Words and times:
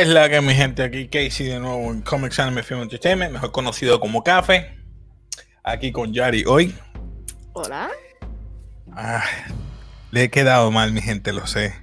¿Qué 0.00 0.04
es 0.04 0.12
la 0.14 0.30
que 0.30 0.40
mi 0.40 0.54
gente 0.54 0.82
aquí? 0.82 1.08
Casey 1.08 1.48
de 1.48 1.60
nuevo 1.60 1.92
en 1.92 2.00
Comics 2.00 2.38
Anime 2.38 2.62
Film 2.62 2.80
Entertainment, 2.80 3.34
mejor 3.34 3.52
conocido 3.52 4.00
como 4.00 4.24
Café. 4.24 4.78
Aquí 5.62 5.92
con 5.92 6.14
Yari 6.14 6.44
hoy. 6.46 6.74
Hola. 7.52 7.90
Ah, 8.96 9.22
le 10.10 10.22
he 10.22 10.30
quedado 10.30 10.70
mal, 10.70 10.90
mi 10.92 11.02
gente, 11.02 11.34
lo 11.34 11.46
sé. 11.46 11.74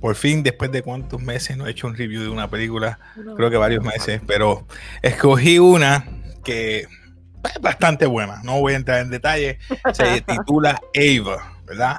Por 0.00 0.14
fin, 0.14 0.44
después 0.44 0.70
de 0.70 0.82
cuántos 0.82 1.20
meses 1.20 1.56
no 1.56 1.66
he 1.66 1.72
hecho 1.72 1.88
un 1.88 1.96
review 1.96 2.22
de 2.22 2.28
una 2.28 2.48
película, 2.48 3.00
creo 3.36 3.50
que 3.50 3.56
varios 3.56 3.82
meses, 3.82 4.20
pero 4.24 4.64
escogí 5.02 5.58
una 5.58 6.06
que 6.44 6.82
es 6.82 7.60
bastante 7.60 8.06
buena. 8.06 8.42
No 8.44 8.60
voy 8.60 8.74
a 8.74 8.76
entrar 8.76 9.00
en 9.00 9.10
detalle. 9.10 9.58
Se 9.92 10.20
titula 10.28 10.80
Ava, 10.94 11.52
¿verdad? 11.64 11.98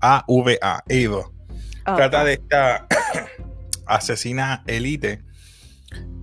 A-V-A, 0.00 0.84
Ava. 0.88 1.30
Trata 1.84 2.22
de 2.22 2.34
esta 2.34 2.86
asesina 3.86 4.62
elite 4.66 5.22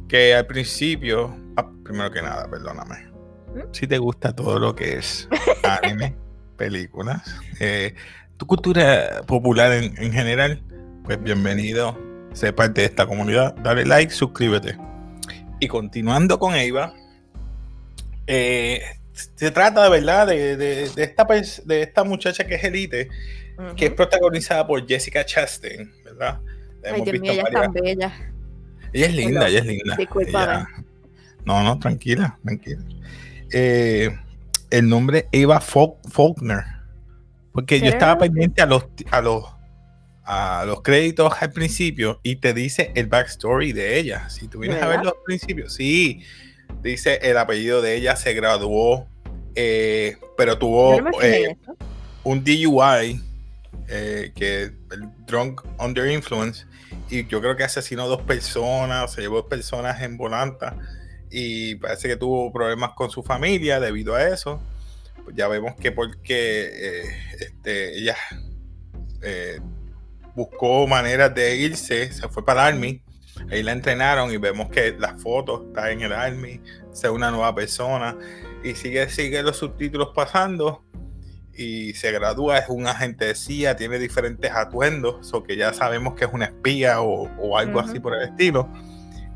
que 0.07 0.35
al 0.35 0.45
principio, 0.45 1.35
ah, 1.57 1.69
primero 1.83 2.11
que 2.11 2.21
nada, 2.21 2.49
perdóname, 2.49 3.07
¿Mm? 3.55 3.59
si 3.71 3.87
te 3.87 3.97
gusta 3.97 4.35
todo 4.35 4.59
lo 4.59 4.75
que 4.75 4.97
es 4.97 5.27
anime, 5.81 6.15
películas, 6.57 7.35
eh, 7.59 7.95
tu 8.37 8.45
cultura 8.45 9.21
popular 9.25 9.71
en, 9.71 10.11
general, 10.11 10.61
pues 11.03 11.21
bienvenido, 11.21 11.97
sé 12.33 12.53
parte 12.53 12.81
de 12.81 12.87
esta 12.87 13.05
comunidad, 13.05 13.55
dale 13.55 13.85
like, 13.85 14.13
suscríbete. 14.13 14.77
Y 15.59 15.67
continuando 15.67 16.39
con 16.39 16.55
Eva, 16.55 16.93
eh, 18.27 18.81
se 19.13 19.51
trata 19.51 19.83
de 19.83 19.89
verdad 19.89 20.27
de, 20.27 20.91
esta, 20.95 21.25
de 21.65 21.81
esta 21.81 22.03
muchacha 22.03 22.45
que 22.45 22.55
es 22.55 22.63
elite, 22.63 23.09
que 23.75 23.85
es 23.85 23.91
protagonizada 23.91 24.65
por 24.65 24.85
Jessica 24.87 25.25
Chastain, 25.25 25.91
¿verdad? 26.03 26.39
Ay, 26.85 27.01
Dios 27.01 27.19
mío, 27.19 27.31
ella 27.31 27.43
es 27.43 27.51
tan 27.51 27.73
bella. 27.73 28.13
Ella 28.93 29.05
es 29.07 29.15
linda, 29.15 29.47
ella 29.47 29.59
es 29.59 29.65
linda. 29.65 29.95
Disculpa. 29.95 30.67
No, 31.45 31.63
no, 31.63 31.79
tranquila, 31.79 32.37
tranquila. 32.43 32.83
Eh, 33.51 34.17
el 34.69 34.89
nombre 34.89 35.27
Eva 35.31 35.59
Faulkner. 35.61 36.63
Porque 37.51 37.79
yo 37.79 37.87
estaba 37.87 38.17
pendiente 38.17 38.61
a 38.61 38.65
los, 38.65 38.85
a 39.11 39.21
los 39.21 39.43
a 40.25 40.63
los 40.65 40.81
créditos 40.81 41.33
al 41.41 41.51
principio 41.51 42.19
y 42.23 42.37
te 42.37 42.53
dice 42.53 42.91
el 42.95 43.07
backstory 43.07 43.73
de 43.73 43.99
ella. 43.99 44.29
Si 44.29 44.47
tú 44.47 44.59
vienes 44.59 44.81
a 44.81 44.87
ver 44.87 45.03
los 45.03 45.15
principios, 45.25 45.73
sí, 45.73 46.23
dice 46.81 47.19
el 47.21 47.37
apellido 47.37 47.81
de 47.81 47.95
ella, 47.95 48.15
se 48.15 48.33
graduó, 48.33 49.07
eh, 49.55 50.17
pero 50.37 50.57
tuvo 50.57 50.97
eh, 51.21 51.57
un 52.23 52.43
DUI, 52.43 53.21
que 53.87 54.71
el 54.91 55.09
Drunk 55.27 55.61
Under 55.79 56.09
Influence, 56.09 56.65
y 57.09 57.25
yo 57.27 57.41
creo 57.41 57.55
que 57.55 57.63
asesinó 57.63 58.07
dos 58.07 58.21
personas, 58.21 59.11
se 59.13 59.21
llevó 59.21 59.37
dos 59.37 59.49
personas 59.49 60.01
en 60.01 60.17
volanta 60.17 60.77
y 61.29 61.75
parece 61.75 62.07
que 62.07 62.15
tuvo 62.15 62.51
problemas 62.51 62.91
con 62.91 63.09
su 63.09 63.23
familia 63.23 63.79
debido 63.79 64.15
a 64.15 64.27
eso. 64.27 64.61
Pues 65.23 65.35
ya 65.35 65.47
vemos 65.47 65.75
que 65.75 65.91
porque 65.91 66.69
eh, 66.71 67.03
este, 67.39 67.97
ella 67.97 68.15
eh, 69.21 69.59
buscó 70.35 70.85
maneras 70.87 71.33
de 71.33 71.55
irse, 71.55 72.11
se 72.11 72.27
fue 72.29 72.45
para 72.45 72.67
el 72.67 72.75
Army, 72.75 73.01
ahí 73.49 73.63
la 73.63 73.71
entrenaron 73.71 74.31
y 74.31 74.37
vemos 74.37 74.69
que 74.69 74.95
las 74.97 75.21
fotos 75.21 75.63
está 75.67 75.91
en 75.91 76.01
el 76.01 76.13
Army, 76.13 76.61
es 76.91 77.03
una 77.05 77.31
nueva 77.31 77.55
persona 77.55 78.17
y 78.63 78.75
sigue, 78.75 79.09
sigue 79.09 79.41
los 79.43 79.57
subtítulos 79.57 80.09
pasando 80.13 80.83
y 81.55 81.93
se 81.93 82.11
gradúa, 82.11 82.57
es 82.57 82.69
un 82.69 82.87
agente 82.87 83.25
de 83.25 83.35
CIA, 83.35 83.75
tiene 83.75 83.99
diferentes 83.99 84.51
atuendos, 84.51 85.33
o 85.33 85.43
que 85.43 85.55
ya 85.55 85.73
sabemos 85.73 86.15
que 86.15 86.25
es 86.25 86.33
una 86.33 86.45
espía 86.45 87.01
o, 87.01 87.57
algo 87.57 87.79
así 87.79 87.99
por 87.99 88.15
el 88.15 88.23
estilo. 88.29 88.69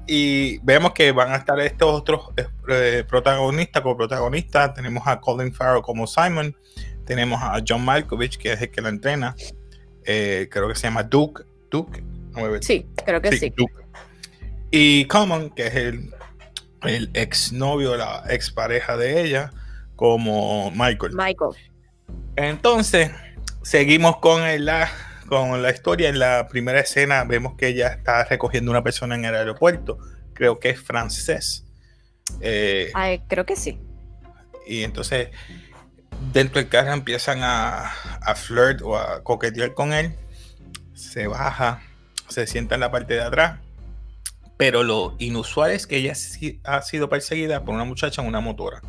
Y 0.08 0.60
vemos 0.60 0.94
que 0.94 1.12
van 1.12 1.32
a 1.32 1.36
estar 1.36 1.60
estos 1.60 1.94
otros 1.94 2.30
eh, 2.70 3.04
protagonistas 3.08 3.82
como 3.82 3.98
protagonistas. 3.98 4.74
Tenemos 4.74 5.06
a 5.06 5.20
Colin 5.20 5.54
Farrell 5.54 5.82
como 5.82 6.08
Simon, 6.08 6.56
tenemos 7.06 7.42
a 7.42 7.62
John 7.68 7.84
Malkovich, 7.84 8.38
que 8.38 8.54
es 8.54 8.62
el 8.62 8.72
que 8.72 8.82
la 8.82 8.90
entrena. 8.90 9.36
Eh, 10.06 10.48
creo 10.50 10.70
que 10.70 10.76
se 10.76 10.88
llama 10.88 11.04
Duke. 11.04 11.44
Duke. 11.70 12.02
sí, 12.62 12.88
creo 13.06 13.22
que 13.22 13.38
sí. 13.38 13.54
Y 14.72 15.06
Common, 15.06 15.50
que 15.50 15.68
es 15.68 15.76
el, 15.76 16.14
el 16.84 17.10
ex 17.14 17.52
novio, 17.52 17.96
la 17.98 18.24
ex 18.30 18.50
pareja 18.52 18.96
de 18.96 19.22
ella, 19.22 19.52
como 19.96 20.72
Michael. 20.72 21.14
Michael. 21.14 21.52
Entonces, 22.38 23.10
seguimos 23.64 24.18
con 24.18 24.44
la, 24.64 24.90
con 25.28 25.62
la 25.62 25.72
historia. 25.72 26.08
En 26.08 26.20
la 26.20 26.48
primera 26.48 26.80
escena 26.80 27.24
vemos 27.24 27.56
que 27.58 27.68
ella 27.68 27.88
está 27.88 28.24
recogiendo 28.26 28.70
una 28.72 28.84
persona 28.84 29.16
en 29.16 29.26
el 29.26 29.36
aeropuerto. 29.36 29.98
Creo 30.34 30.60
que 30.60 30.70
es 30.70 30.80
francés. 30.80 31.66
Eh, 32.40 32.92
creo 33.28 33.46
que 33.46 33.56
sí. 33.56 33.80
Y 34.68 34.84
entonces, 34.84 35.30
dentro 36.32 36.62
del 36.62 36.70
carro 36.70 36.94
empiezan 36.94 37.40
a, 37.42 37.92
a 38.22 38.36
flirt 38.36 38.82
o 38.84 38.98
a 38.98 39.24
coquetear 39.24 39.74
con 39.74 39.92
él. 39.92 40.14
Se 40.94 41.26
baja, 41.26 41.82
se 42.28 42.46
sienta 42.46 42.76
en 42.76 42.82
la 42.82 42.92
parte 42.92 43.16
de 43.16 43.22
atrás. 43.24 43.60
Pero 44.58 44.84
lo 44.84 45.16
inusual 45.18 45.72
es 45.72 45.88
que 45.88 45.98
ella 45.98 46.14
ha 46.66 46.82
sido 46.84 47.10
perseguida 47.10 47.64
por 47.64 47.74
una 47.74 47.84
muchacha 47.84 48.22
en 48.22 48.28
una 48.28 48.42
motora. 48.42 48.82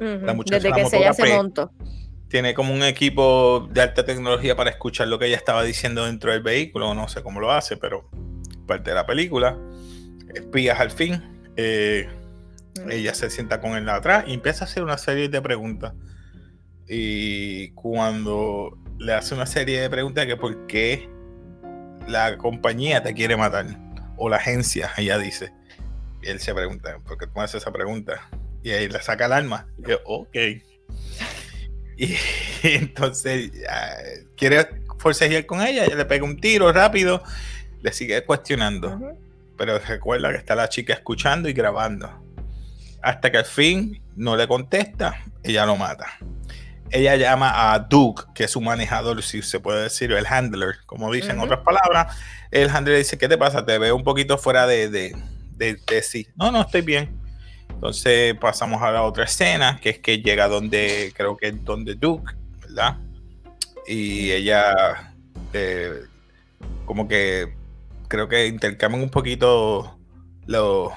Desde 0.00 0.72
que 0.72 0.86
se 0.86 0.96
ella 0.96 1.12
se 1.12 1.36
montó 1.36 1.70
tiene 2.32 2.54
como 2.54 2.72
un 2.72 2.82
equipo 2.82 3.68
de 3.70 3.82
alta 3.82 4.06
tecnología 4.06 4.56
para 4.56 4.70
escuchar 4.70 5.06
lo 5.06 5.18
que 5.18 5.26
ella 5.26 5.36
estaba 5.36 5.62
diciendo 5.62 6.06
dentro 6.06 6.32
del 6.32 6.42
vehículo, 6.42 6.94
no 6.94 7.06
sé 7.06 7.22
cómo 7.22 7.40
lo 7.40 7.52
hace, 7.52 7.76
pero 7.76 8.08
parte 8.66 8.88
de 8.88 8.96
la 8.96 9.04
película. 9.04 9.58
Espías 10.34 10.80
al 10.80 10.90
fin. 10.90 11.22
Eh, 11.58 12.08
ella 12.88 13.12
se 13.12 13.28
sienta 13.28 13.60
con 13.60 13.76
él 13.76 13.86
atrás 13.90 14.24
y 14.26 14.32
empieza 14.32 14.64
a 14.64 14.66
hacer 14.66 14.82
una 14.82 14.96
serie 14.96 15.28
de 15.28 15.42
preguntas. 15.42 15.92
Y 16.88 17.72
cuando 17.72 18.78
le 18.98 19.12
hace 19.12 19.34
una 19.34 19.44
serie 19.44 19.82
de 19.82 19.90
preguntas 19.90 20.24
que 20.24 20.38
por 20.38 20.66
qué 20.66 21.10
la 22.08 22.38
compañía 22.38 23.02
te 23.02 23.12
quiere 23.12 23.36
matar 23.36 23.66
o 24.16 24.30
la 24.30 24.36
agencia, 24.36 24.90
ella 24.96 25.18
dice. 25.18 25.52
Y 26.22 26.30
él 26.30 26.40
se 26.40 26.54
pregunta, 26.54 26.98
¿por 27.06 27.18
qué 27.18 27.26
tú 27.26 27.32
me 27.36 27.42
haces 27.42 27.60
esa 27.60 27.72
pregunta? 27.72 28.30
Y 28.62 28.70
ahí 28.70 28.88
le 28.88 29.02
saca 29.02 29.26
el 29.26 29.32
arma. 29.32 29.66
Y 29.76 29.90
yo, 29.90 29.98
ok. 30.06 30.36
Y 32.02 32.16
entonces 32.64 33.52
quiere 34.36 34.66
forcejear 34.98 35.46
con 35.46 35.62
ella, 35.62 35.84
ella 35.84 35.94
le 35.94 36.04
pega 36.04 36.24
un 36.24 36.40
tiro 36.40 36.72
rápido, 36.72 37.22
le 37.80 37.92
sigue 37.92 38.24
cuestionando. 38.24 39.16
Pero 39.56 39.78
recuerda 39.78 40.30
que 40.30 40.38
está 40.38 40.56
la 40.56 40.68
chica 40.68 40.94
escuchando 40.94 41.48
y 41.48 41.52
grabando. 41.52 42.10
Hasta 43.02 43.30
que 43.30 43.38
al 43.38 43.44
fin 43.44 44.02
no 44.16 44.36
le 44.36 44.48
contesta, 44.48 45.22
ella 45.44 45.64
lo 45.64 45.76
mata. 45.76 46.06
Ella 46.90 47.14
llama 47.16 47.72
a 47.72 47.78
Duke, 47.78 48.24
que 48.34 48.44
es 48.44 48.50
su 48.50 48.60
manejador, 48.60 49.22
si 49.22 49.40
se 49.40 49.60
puede 49.60 49.84
decir, 49.84 50.10
el 50.12 50.26
handler, 50.26 50.78
como 50.86 51.10
dicen 51.12 51.38
otras 51.38 51.60
palabras. 51.60 52.16
El 52.50 52.68
handler 52.68 52.98
dice, 52.98 53.16
¿qué 53.16 53.28
te 53.28 53.38
pasa? 53.38 53.64
Te 53.64 53.78
veo 53.78 53.94
un 53.94 54.04
poquito 54.04 54.38
fuera 54.38 54.66
de, 54.66 54.88
de, 54.88 55.14
de 55.56 56.02
sí. 56.02 56.26
No, 56.34 56.50
no, 56.50 56.62
estoy 56.62 56.82
bien. 56.82 57.21
Entonces 57.82 58.36
pasamos 58.36 58.80
a 58.80 58.92
la 58.92 59.02
otra 59.02 59.24
escena, 59.24 59.80
que 59.82 59.90
es 59.90 59.98
que 59.98 60.18
llega 60.18 60.46
donde, 60.46 61.12
creo 61.16 61.36
que 61.36 61.48
es 61.48 61.64
donde 61.64 61.96
Duke, 61.96 62.32
¿verdad? 62.60 62.98
Y 63.88 64.30
ella, 64.30 65.12
eh, 65.52 66.02
como 66.84 67.08
que, 67.08 67.52
creo 68.06 68.28
que 68.28 68.46
intercambian 68.46 69.02
un 69.02 69.10
poquito 69.10 69.98
lo 70.46 70.92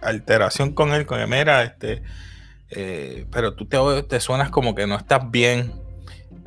alteración 0.00 0.72
con 0.72 0.94
él, 0.94 1.04
con 1.04 1.18
Emera, 1.18 1.64
este, 1.64 2.04
eh, 2.70 3.26
pero 3.32 3.54
tú 3.54 3.66
te, 3.66 3.76
te, 4.04 4.20
suenas 4.20 4.50
como 4.50 4.76
que 4.76 4.86
no 4.86 4.94
estás 4.94 5.28
bien. 5.32 5.72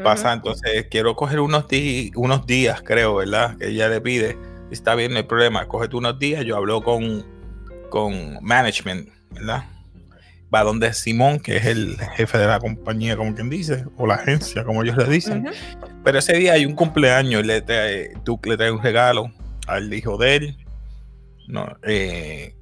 Pasa, 0.02 0.32
entonces 0.32 0.88
quiero 0.90 1.14
coger 1.18 1.42
unos, 1.42 1.66
unos 2.16 2.48
días, 2.48 2.82
creo, 2.82 3.16
¿verdad? 3.16 3.58
Que 3.58 3.68
ella 3.68 3.90
le 3.90 4.00
pide. 4.00 4.38
Está 4.72 4.96
bien, 4.96 5.12
no 5.12 5.18
hay 5.18 5.24
problema. 5.24 5.68
Cógete 5.68 5.98
unos 5.98 6.18
días. 6.18 6.44
Yo 6.46 6.56
hablo 6.58 6.82
con, 6.82 7.35
con 7.96 8.40
management, 8.42 9.08
¿verdad? 9.32 9.64
Va 10.54 10.64
donde 10.64 10.92
Simón, 10.94 11.40
que 11.40 11.56
es 11.56 11.66
el 11.66 11.96
jefe 12.18 12.38
de 12.38 12.46
la 12.46 12.60
compañía, 12.60 13.16
como 13.16 13.34
quien 13.34 13.50
dice, 13.50 13.86
o 13.96 14.06
la 14.06 14.16
agencia, 14.16 14.66
como 14.66 14.84
ellos 14.84 14.98
le 14.98 15.06
dicen. 15.06 15.48
Pero 16.04 16.20
ese 16.20 16.34
día 16.34 16.52
hay 16.52 16.66
un 16.66 16.76
cumpleaños, 16.76 17.46
le 17.46 17.62
trae, 17.62 18.12
Duke 18.26 18.50
le 18.50 18.58
trae 18.58 18.72
un 18.72 18.84
regalo 18.84 19.32
al 19.66 19.94
hijo 19.94 20.18
de 20.18 20.36
él. 20.36 20.58
No, 21.48 21.66
eh, 21.84 22.54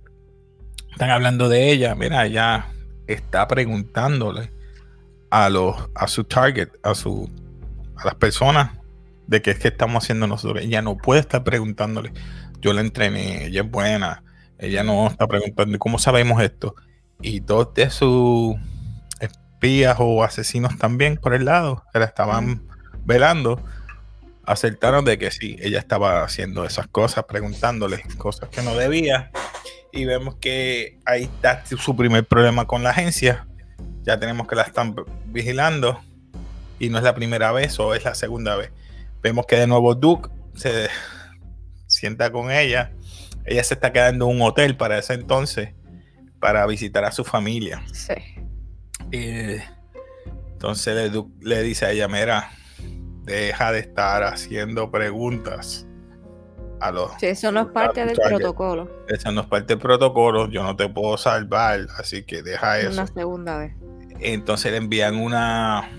están 0.91 1.09
hablando 1.09 1.49
de 1.49 1.71
ella, 1.71 1.95
mira, 1.95 2.27
ella 2.27 2.67
está 3.07 3.47
preguntándole 3.47 4.51
a 5.31 5.49
los 5.49 5.75
a 5.95 6.07
su 6.07 6.25
target, 6.25 6.69
a 6.83 6.93
su 6.93 7.27
a 7.95 8.05
las 8.05 8.13
personas 8.13 8.69
de 9.25 9.41
qué 9.41 9.49
es 9.49 9.57
que 9.57 9.69
estamos 9.69 10.03
haciendo 10.03 10.27
nosotros. 10.27 10.63
Ella 10.63 10.83
no 10.83 10.95
puede 10.95 11.21
estar 11.21 11.43
preguntándole. 11.43 12.13
Yo 12.61 12.71
la 12.71 12.81
entrené, 12.81 13.47
ella 13.47 13.61
es 13.61 13.71
buena, 13.71 14.21
ella 14.57 14.83
no 14.83 15.07
está 15.07 15.27
preguntando 15.27 15.77
cómo 15.79 15.99
sabemos 15.99 16.41
esto. 16.41 16.75
Y 17.21 17.39
dos 17.39 17.73
de 17.73 17.89
sus 17.89 18.55
espías 19.19 19.97
o 19.99 20.23
asesinos 20.23 20.77
también 20.77 21.17
por 21.17 21.33
el 21.33 21.45
lado, 21.45 21.83
que 21.93 21.99
la 21.99 22.05
estaban 22.05 22.67
velando, 23.05 23.61
acertaron 24.45 25.05
de 25.05 25.17
que 25.17 25.31
sí, 25.31 25.57
ella 25.59 25.79
estaba 25.79 26.23
haciendo 26.23 26.65
esas 26.65 26.87
cosas, 26.87 27.25
preguntándole 27.25 28.03
cosas 28.17 28.49
que 28.49 28.61
no 28.61 28.75
debía. 28.75 29.31
Y 29.91 30.05
vemos 30.05 30.35
que 30.35 30.99
ahí 31.05 31.23
está 31.23 31.63
su 31.65 31.95
primer 31.95 32.25
problema 32.25 32.65
con 32.65 32.83
la 32.83 32.89
agencia. 32.89 33.47
Ya 34.01 34.19
tenemos 34.19 34.47
que 34.47 34.55
la 34.55 34.63
están 34.63 34.95
vigilando. 35.27 35.99
Y 36.79 36.89
no 36.89 36.97
es 36.97 37.03
la 37.03 37.13
primera 37.13 37.51
vez 37.51 37.79
o 37.79 37.93
es 37.93 38.03
la 38.03 38.15
segunda 38.15 38.55
vez. 38.55 38.71
Vemos 39.21 39.45
que 39.45 39.55
de 39.55 39.67
nuevo 39.67 39.93
Duke 39.95 40.29
se 40.55 40.89
sienta 41.87 42.31
con 42.31 42.51
ella. 42.51 42.91
Ella 43.45 43.63
se 43.63 43.73
está 43.73 43.91
quedando 43.91 44.29
en 44.29 44.37
un 44.37 44.41
hotel 44.41 44.77
para 44.77 44.97
ese 44.97 45.13
entonces 45.13 45.73
para 46.39 46.65
visitar 46.65 47.05
a 47.05 47.11
su 47.11 47.23
familia. 47.23 47.83
Sí. 47.91 48.13
Y 49.11 49.61
entonces 50.51 51.11
le, 51.11 51.23
le 51.41 51.63
dice 51.63 51.85
a 51.85 51.91
ella, 51.91 52.07
mira, 52.07 52.51
deja 53.23 53.71
de 53.71 53.79
estar 53.79 54.23
haciendo 54.23 54.91
preguntas 54.91 55.87
a 56.79 56.91
los... 56.91 57.11
Sí, 57.19 57.27
eso 57.27 57.51
no 57.51 57.61
es 57.61 57.67
parte 57.67 58.05
del 58.05 58.17
protocolo. 58.17 58.89
Eso 59.07 59.31
no 59.31 59.41
es 59.41 59.47
parte 59.47 59.73
del 59.73 59.79
protocolo, 59.79 60.49
yo 60.49 60.63
no 60.63 60.75
te 60.75 60.89
puedo 60.89 61.17
salvar, 61.17 61.87
así 61.97 62.23
que 62.23 62.41
deja 62.43 62.79
eso. 62.79 62.91
Una 62.91 63.07
segunda 63.07 63.57
vez. 63.57 63.73
Entonces 64.19 64.71
le 64.71 64.77
envían 64.77 65.15
una 65.15 65.89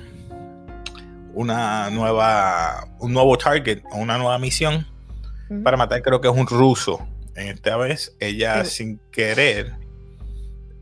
una 1.34 1.90
nueva 1.90 2.86
un 3.00 3.12
nuevo 3.12 3.36
target 3.36 3.82
una 3.90 4.16
nueva 4.18 4.38
misión 4.38 4.86
para 5.64 5.76
matar 5.76 6.00
creo 6.00 6.20
que 6.20 6.28
es 6.28 6.34
un 6.34 6.46
ruso 6.46 7.04
en 7.36 7.48
esta 7.48 7.76
vez 7.76 8.16
ella 8.20 8.64
sin 8.64 8.98
querer 9.10 9.74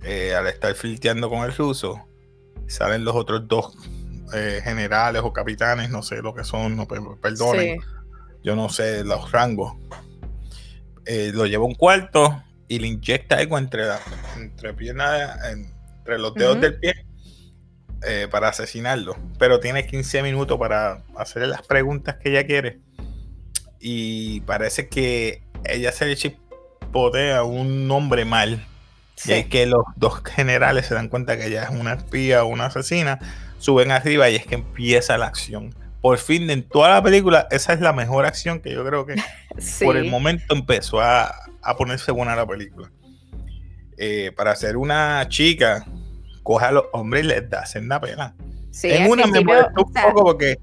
eh, 0.02 0.34
al 0.34 0.46
estar 0.48 0.74
filteando 0.74 1.30
con 1.30 1.44
el 1.44 1.54
ruso 1.54 2.06
salen 2.66 3.04
los 3.04 3.14
otros 3.14 3.46
dos 3.46 3.76
eh, 4.34 4.60
generales 4.64 5.22
o 5.24 5.32
capitanes, 5.32 5.90
no 5.90 6.02
sé 6.02 6.22
lo 6.22 6.34
que 6.34 6.44
son, 6.44 6.76
no, 6.76 6.88
perdonen, 6.88 7.80
yo 8.42 8.56
no 8.56 8.68
sé 8.68 9.04
los 9.04 9.30
rangos. 9.30 9.74
Eh, 11.04 11.32
lo 11.34 11.46
lleva 11.46 11.64
un 11.64 11.74
cuarto 11.74 12.42
y 12.68 12.78
le 12.78 12.86
inyecta 12.86 13.36
algo 13.36 13.58
entre, 13.58 13.84
entre 14.36 14.72
piernas, 14.72 15.38
entre 15.50 16.18
los 16.18 16.34
dedos 16.34 16.60
del 16.60 16.78
pie 16.78 17.06
eh, 18.06 18.26
para 18.30 18.48
asesinarlo. 18.48 19.16
Pero 19.38 19.60
tiene 19.60 19.86
15 19.86 20.22
minutos 20.22 20.58
para 20.58 21.02
hacerle 21.16 21.48
las 21.48 21.62
preguntas 21.66 22.16
que 22.16 22.30
ella 22.30 22.46
quiere. 22.46 22.80
Y 23.80 24.40
parece 24.42 24.88
que 24.88 25.42
ella 25.64 25.92
se 25.92 26.06
le 26.06 26.16
chipotea 26.92 27.42
un 27.42 27.88
nombre 27.88 28.24
mal. 28.24 28.64
Y 29.24 29.32
es 29.32 29.46
que 29.46 29.66
los 29.66 29.84
dos 29.96 30.22
generales 30.24 30.86
se 30.86 30.94
dan 30.94 31.08
cuenta 31.08 31.38
que 31.38 31.46
ella 31.46 31.64
es 31.64 31.70
una 31.70 31.94
espía 31.94 32.44
o 32.44 32.48
una 32.48 32.66
asesina 32.66 33.18
suben 33.58 33.92
arriba 33.92 34.28
y 34.28 34.36
es 34.36 34.44
que 34.44 34.56
empieza 34.56 35.16
la 35.16 35.26
acción. 35.26 35.74
Por 36.00 36.18
fin, 36.18 36.50
en 36.50 36.64
toda 36.64 36.90
la 36.90 37.02
película, 37.02 37.46
esa 37.52 37.72
es 37.72 37.80
la 37.80 37.92
mejor 37.92 38.26
acción 38.26 38.60
que 38.60 38.72
yo 38.72 38.84
creo 38.84 39.06
que 39.06 39.14
por 39.84 39.96
el 39.96 40.10
momento 40.10 40.54
empezó 40.54 41.00
a, 41.00 41.32
ponerse 41.78 42.10
buena 42.10 42.34
la 42.34 42.46
película. 42.46 42.90
Eh, 43.96 44.32
para 44.36 44.56
ser 44.56 44.76
una 44.76 45.24
chica, 45.28 45.86
coja 46.42 46.68
a 46.68 46.72
los 46.72 46.84
hombres 46.92 47.24
y 47.24 47.28
les 47.28 47.48
da 47.48 47.64
la 47.82 48.00
pena. 48.00 48.34
en 48.82 49.08
una 49.08 49.26
me 49.26 49.44
molestó 49.44 49.84
un 49.84 49.92
poco 49.92 50.24
porque 50.24 50.58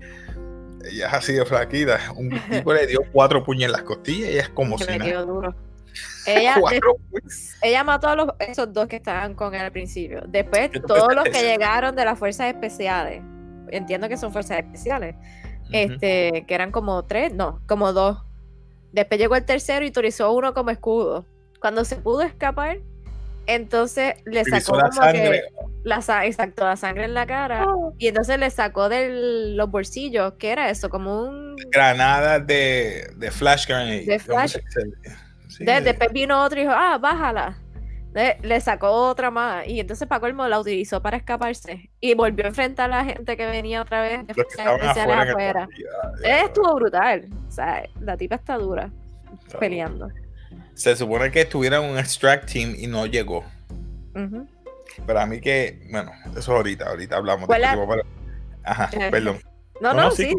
ella 0.91 1.07
es 1.07 1.13
así 1.13 1.33
de 1.33 1.45
flaquita. 1.45 1.97
Un 2.15 2.29
tipo 2.51 2.73
le 2.73 2.85
dio 2.85 2.99
cuatro 3.13 3.43
puños 3.43 3.67
en 3.67 3.71
las 3.71 3.83
costillas 3.83 4.29
y 4.31 4.37
es 4.37 4.49
como 4.49 4.77
si 4.77 4.97
nada. 4.97 5.55
Ella, 7.61 7.83
mató 7.83 8.07
a 8.07 8.15
los, 8.15 8.27
esos 8.39 8.71
dos 8.71 8.87
que 8.87 8.97
estaban 8.97 9.33
con 9.33 9.55
él 9.55 9.61
al 9.61 9.71
principio. 9.71 10.23
Después, 10.27 10.69
todos 10.87 11.13
los 11.13 11.23
que 11.25 11.41
llegaron 11.41 11.95
de 11.95 12.05
las 12.05 12.17
fuerzas 12.17 12.47
especiales, 12.47 13.21
entiendo 13.69 14.07
que 14.07 14.17
son 14.17 14.31
fuerzas 14.31 14.59
especiales, 14.59 15.15
este, 15.71 16.45
que 16.47 16.55
eran 16.55 16.71
como 16.71 17.03
tres, 17.05 17.33
no, 17.33 17.61
como 17.67 17.93
dos. 17.93 18.19
Después 18.91 19.19
llegó 19.19 19.35
el 19.35 19.45
tercero 19.45 19.85
y 19.85 19.89
utilizó 19.89 20.31
uno 20.33 20.53
como 20.53 20.71
escudo. 20.71 21.25
Cuando 21.59 21.83
se 21.85 21.97
pudo 21.97 22.21
escapar, 22.21 22.79
entonces 23.45 24.13
le 24.25 24.43
sacó 24.45 24.77
la 24.77 24.89
como 24.89 25.01
sangre. 25.01 25.21
que 25.23 25.41
la, 25.83 26.25
exacto, 26.25 26.65
la 26.65 26.75
sangre 26.75 27.05
en 27.05 27.13
la 27.13 27.25
cara 27.25 27.65
oh. 27.67 27.93
y 27.97 28.07
entonces 28.07 28.37
le 28.37 28.49
sacó 28.51 28.89
de 28.89 29.55
los 29.55 29.71
bolsillos, 29.71 30.33
¿qué 30.37 30.51
era 30.51 30.69
eso? 30.69 30.89
Como 30.89 31.23
un 31.23 31.55
granada 31.71 32.39
de, 32.39 33.11
de 33.15 33.31
flash 33.31 33.67
grenade. 33.67 34.05
De 34.05 34.19
flash 34.19 34.57
después 35.59 36.11
vino 36.11 36.43
otro 36.43 36.59
y 36.59 36.63
dijo, 36.63 36.73
ah, 36.75 36.97
bájala. 36.97 37.57
Le, 38.13 38.59
sacó 38.59 38.89
otra 38.89 39.29
más 39.29 39.67
y 39.67 39.79
entonces 39.79 40.07
Paco 40.07 40.25
Elmo 40.25 40.47
la 40.47 40.59
utilizó 40.59 40.99
para 40.99 41.15
escaparse 41.15 41.91
y 42.01 42.15
volvió 42.15 42.45
a 42.45 42.47
enfrentar 42.47 42.91
a 42.91 43.03
la 43.03 43.05
gente 43.05 43.37
que 43.37 43.45
venía 43.45 43.83
otra 43.83 44.01
vez 44.01 44.21
afuera. 44.57 45.67
Estuvo 46.23 46.75
brutal. 46.75 47.27
O 47.47 47.51
sea, 47.51 47.83
la 48.01 48.17
tipa 48.17 48.35
está 48.35 48.57
dura 48.57 48.89
peleando. 49.59 50.09
Se 50.73 50.95
supone 50.95 51.29
que 51.29 51.41
estuviera 51.41 51.77
en 51.77 51.91
un 51.91 51.99
extract 51.99 52.51
team 52.51 52.73
y 52.77 52.87
no 52.87 53.05
llegó. 53.05 53.45
Pero 55.05 55.19
a 55.19 55.25
mí 55.25 55.39
que, 55.39 55.87
bueno, 55.91 56.11
eso 56.35 56.55
ahorita, 56.55 56.89
ahorita 56.89 57.15
hablamos 57.15 57.47
de 57.47 57.55
pero... 57.55 58.03
Ajá, 58.63 58.89
perdón. 59.11 59.39
No, 59.81 59.93
no, 59.93 60.11
sí, 60.11 60.35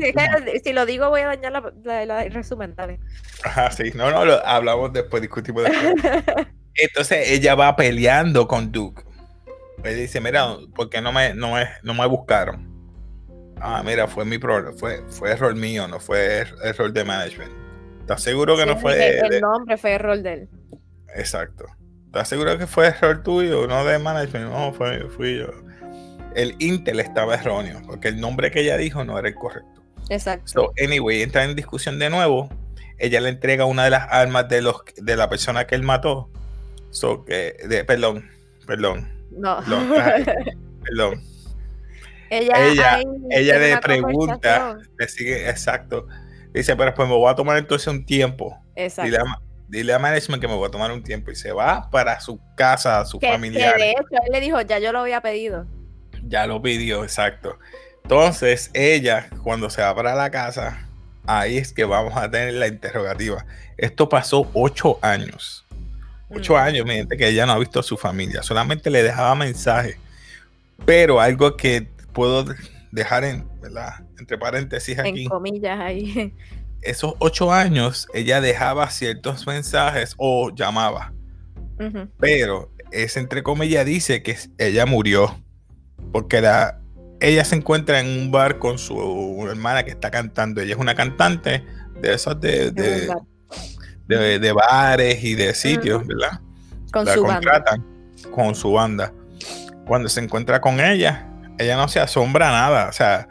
si 0.63 0.73
lo 0.73 0.85
digo 0.85 1.09
voy 1.09 1.23
a 1.23 1.29
dañar 1.29 1.53
la, 1.53 2.05
la, 2.05 2.25
el 2.25 2.33
resumen, 2.33 2.75
dale. 2.77 3.01
Ajá, 3.43 3.71
sí, 3.71 3.91
no, 3.95 4.11
no, 4.11 4.25
lo 4.25 4.47
hablamos 4.47 4.93
después, 4.93 5.23
discutimos 5.23 5.65
después. 5.65 5.95
Entonces 6.75 7.31
ella 7.31 7.55
va 7.55 7.75
peleando 7.75 8.47
con 8.47 8.71
Duke. 8.71 9.03
Él 9.83 9.97
dice, 9.97 10.21
mira, 10.21 10.57
¿por 10.75 10.91
qué 10.91 11.01
no 11.01 11.13
me, 11.13 11.35
no 11.35 11.55
me, 11.55 11.69
no 11.83 11.95
me 11.95 12.07
buscaron? 12.07 12.69
Ah, 13.59 13.83
mira, 13.85 14.07
fue 14.07 14.25
mi 14.25 14.39
problema, 14.39 14.77
fue, 14.77 15.03
fue 15.09 15.33
error 15.33 15.55
mío, 15.55 15.89
no 15.89 16.01
fue 16.01 16.45
error 16.63 16.93
de 16.93 17.05
management. 17.05 17.53
¿Estás 18.01 18.23
seguro 18.23 18.57
que 18.57 18.67
no 18.67 18.77
fue 18.77 19.21
el, 19.21 19.33
el 19.35 19.41
nombre 19.41 19.77
fue 19.77 19.93
error 19.93 20.21
de 20.21 20.33
él. 20.33 20.49
Exacto. 21.15 21.67
¿Estás 22.07 22.29
seguro 22.29 22.59
que 22.59 22.67
fue 22.67 22.89
error 22.89 23.23
tuyo, 23.23 23.67
no 23.67 23.85
de 23.85 23.99
management? 23.99 24.51
No, 24.51 24.73
fue, 24.73 25.09
fui 25.11 25.39
yo 25.39 25.70
el 26.35 26.55
Intel 26.59 27.01
estaba 27.01 27.35
erróneo, 27.35 27.81
porque 27.87 28.09
el 28.09 28.21
nombre 28.21 28.51
que 28.51 28.61
ella 28.61 28.77
dijo 28.77 29.05
no 29.05 29.19
era 29.19 29.29
el 29.29 29.35
correcto. 29.35 29.83
Exacto. 30.09 30.47
So, 30.47 30.73
anyway, 30.83 31.23
entra 31.23 31.45
en 31.45 31.55
discusión 31.55 31.99
de 31.99 32.11
nuevo. 32.11 32.49
Ella 32.99 33.21
le 33.21 33.31
entrega 33.31 33.65
una 33.65 33.85
de 33.85 33.91
las 33.91 34.07
armas 34.11 34.49
de 34.49 34.61
los 34.61 34.83
de 34.97 35.17
la 35.17 35.29
persona 35.31 35.67
que 35.67 35.75
él 35.75 35.83
mató. 35.83 36.29
So, 36.91 37.25
que, 37.25 37.57
de, 37.69 37.85
perdón, 37.85 38.29
perdón. 38.67 39.09
No. 39.31 39.63
Perdón. 40.83 41.23
Ella, 42.31 43.01
ella, 43.31 43.59
le 43.59 43.77
pregunta, 43.79 44.79
le 44.99 45.09
sigue, 45.09 45.49
exacto. 45.49 46.07
Dice, 46.53 46.75
pero 46.75 46.95
pues 46.95 47.09
me 47.09 47.15
voy 47.15 47.31
a 47.31 47.35
tomar 47.35 47.59
entonces 47.59 47.87
un 47.89 48.05
tiempo. 48.05 48.59
Exacto. 48.75 49.05
Dile 49.05 49.19
a, 49.19 49.25
dile 49.69 49.93
a 49.93 49.99
management 49.99 50.41
que 50.41 50.49
me 50.49 50.55
voy 50.55 50.67
a 50.67 50.71
tomar 50.71 50.91
un 50.91 51.03
tiempo 51.03 51.31
y 51.31 51.37
se 51.37 51.53
va 51.53 51.91
para 51.91 52.19
su 52.21 52.41
casa, 52.57 53.01
a 53.01 53.05
su 53.05 53.21
familia. 53.21 53.75
de 53.75 53.91
hecho, 53.91 54.03
él 54.25 54.33
le 54.33 54.41
dijo, 54.41 54.61
ya 54.63 54.79
yo 54.79 54.93
lo 54.93 55.01
había 55.01 55.21
pedido. 55.21 55.67
Ya 56.27 56.47
lo 56.47 56.61
pidió, 56.61 57.03
exacto. 57.05 57.59
Entonces, 58.03 58.71
ella, 58.75 59.29
cuando 59.43 59.71
se 59.71 59.83
va 59.83 59.95
para 59.95 60.15
la 60.15 60.31
casa, 60.31 60.89
ahí 61.27 61.59
es 61.59 61.73
que 61.73 61.85
vamos 61.85 62.17
a 62.17 62.31
tener 62.31 62.55
la 62.55 62.67
interrogativa. 62.67 63.45
Esto 63.77 64.09
pasó 64.09 64.51
ocho 64.53 64.99
años. 65.03 65.65
Ocho 66.29 66.55
mm. 66.55 66.57
años, 66.57 66.87
mi 66.87 66.95
gente, 66.95 67.17
que 67.17 67.29
ella 67.29 67.47
no 67.47 67.53
ha 67.53 67.59
visto 67.59 67.81
a 67.81 67.83
su 67.83 67.97
familia. 67.97 68.43
Solamente 68.43 68.91
le 68.91 69.03
dejaba 69.03 69.35
mensajes. 69.35 69.97
Pero 70.85 71.21
algo 71.21 71.57
que 71.57 71.89
puedo 72.13 72.45
dejar 72.91 73.25
en, 73.25 73.47
¿verdad? 73.61 74.05
Entre 74.19 74.39
paréntesis 74.39 74.99
aquí. 74.99 75.25
En 75.25 75.29
comillas 75.29 75.79
ahí. 75.79 76.35
Esos 76.83 77.15
ocho 77.19 77.53
años, 77.53 78.09
ella 78.15 78.41
dejaba 78.41 78.89
ciertos 78.91 79.47
mensajes 79.47 80.15
o 80.17 80.51
llamaba. 80.51 81.13
Pero 82.19 82.71
ese 82.91 83.21
entre 83.21 83.43
comillas 83.43 83.87
dice 83.87 84.23
que 84.23 84.37
ella 84.59 84.85
murió 84.85 85.35
porque 86.13 86.41
la, 86.41 86.81
ella 87.21 87.45
se 87.45 87.57
encuentra 87.57 88.01
en 88.01 88.07
un 88.07 88.33
bar 88.33 88.59
con 88.59 88.79
su 88.79 89.47
hermana 89.49 89.85
que 89.85 89.91
está 89.91 90.11
cantando. 90.11 90.61
Ella 90.61 90.75
es 90.75 90.81
una 90.81 90.95
cantante 90.95 91.65
de 92.01 92.15
esos 92.15 92.41
de, 92.41 92.71
de, 94.07 94.53
bares 94.53 95.23
y 95.23 95.35
de 95.35 95.55
sitios, 95.55 96.07
¿verdad? 96.07 96.41
Con 96.93 97.05
la 97.05 97.15
su 97.15 97.25
contratan 97.25 97.91
con 98.31 98.55
su 98.55 98.73
banda. 98.73 99.13
Cuando 99.87 100.09
se 100.09 100.21
encuentra 100.21 100.61
con 100.61 100.81
ella, 100.81 101.27
ella 101.59 101.77
no 101.77 101.89
se 101.89 102.01
asombra 102.01 102.51
nada. 102.51 102.89
O 102.89 102.93
sea, 102.93 103.29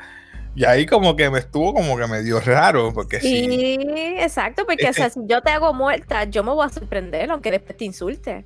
y 0.55 0.65
ahí 0.65 0.85
como 0.85 1.15
que 1.15 1.29
me 1.29 1.39
estuvo 1.39 1.73
como 1.73 1.97
que 1.97 2.07
me 2.07 2.21
dio 2.21 2.39
raro, 2.39 2.93
porque 2.93 3.19
sí. 3.21 3.77
exacto, 4.19 4.65
porque 4.65 4.91
si 4.93 5.01
yo 5.25 5.41
te 5.41 5.51
hago 5.51 5.73
muerta, 5.73 6.25
yo 6.25 6.43
me 6.43 6.51
voy 6.51 6.65
a 6.65 6.69
sorprender, 6.69 7.31
aunque 7.31 7.51
después 7.51 7.77
te 7.77 7.85
insulte. 7.85 8.45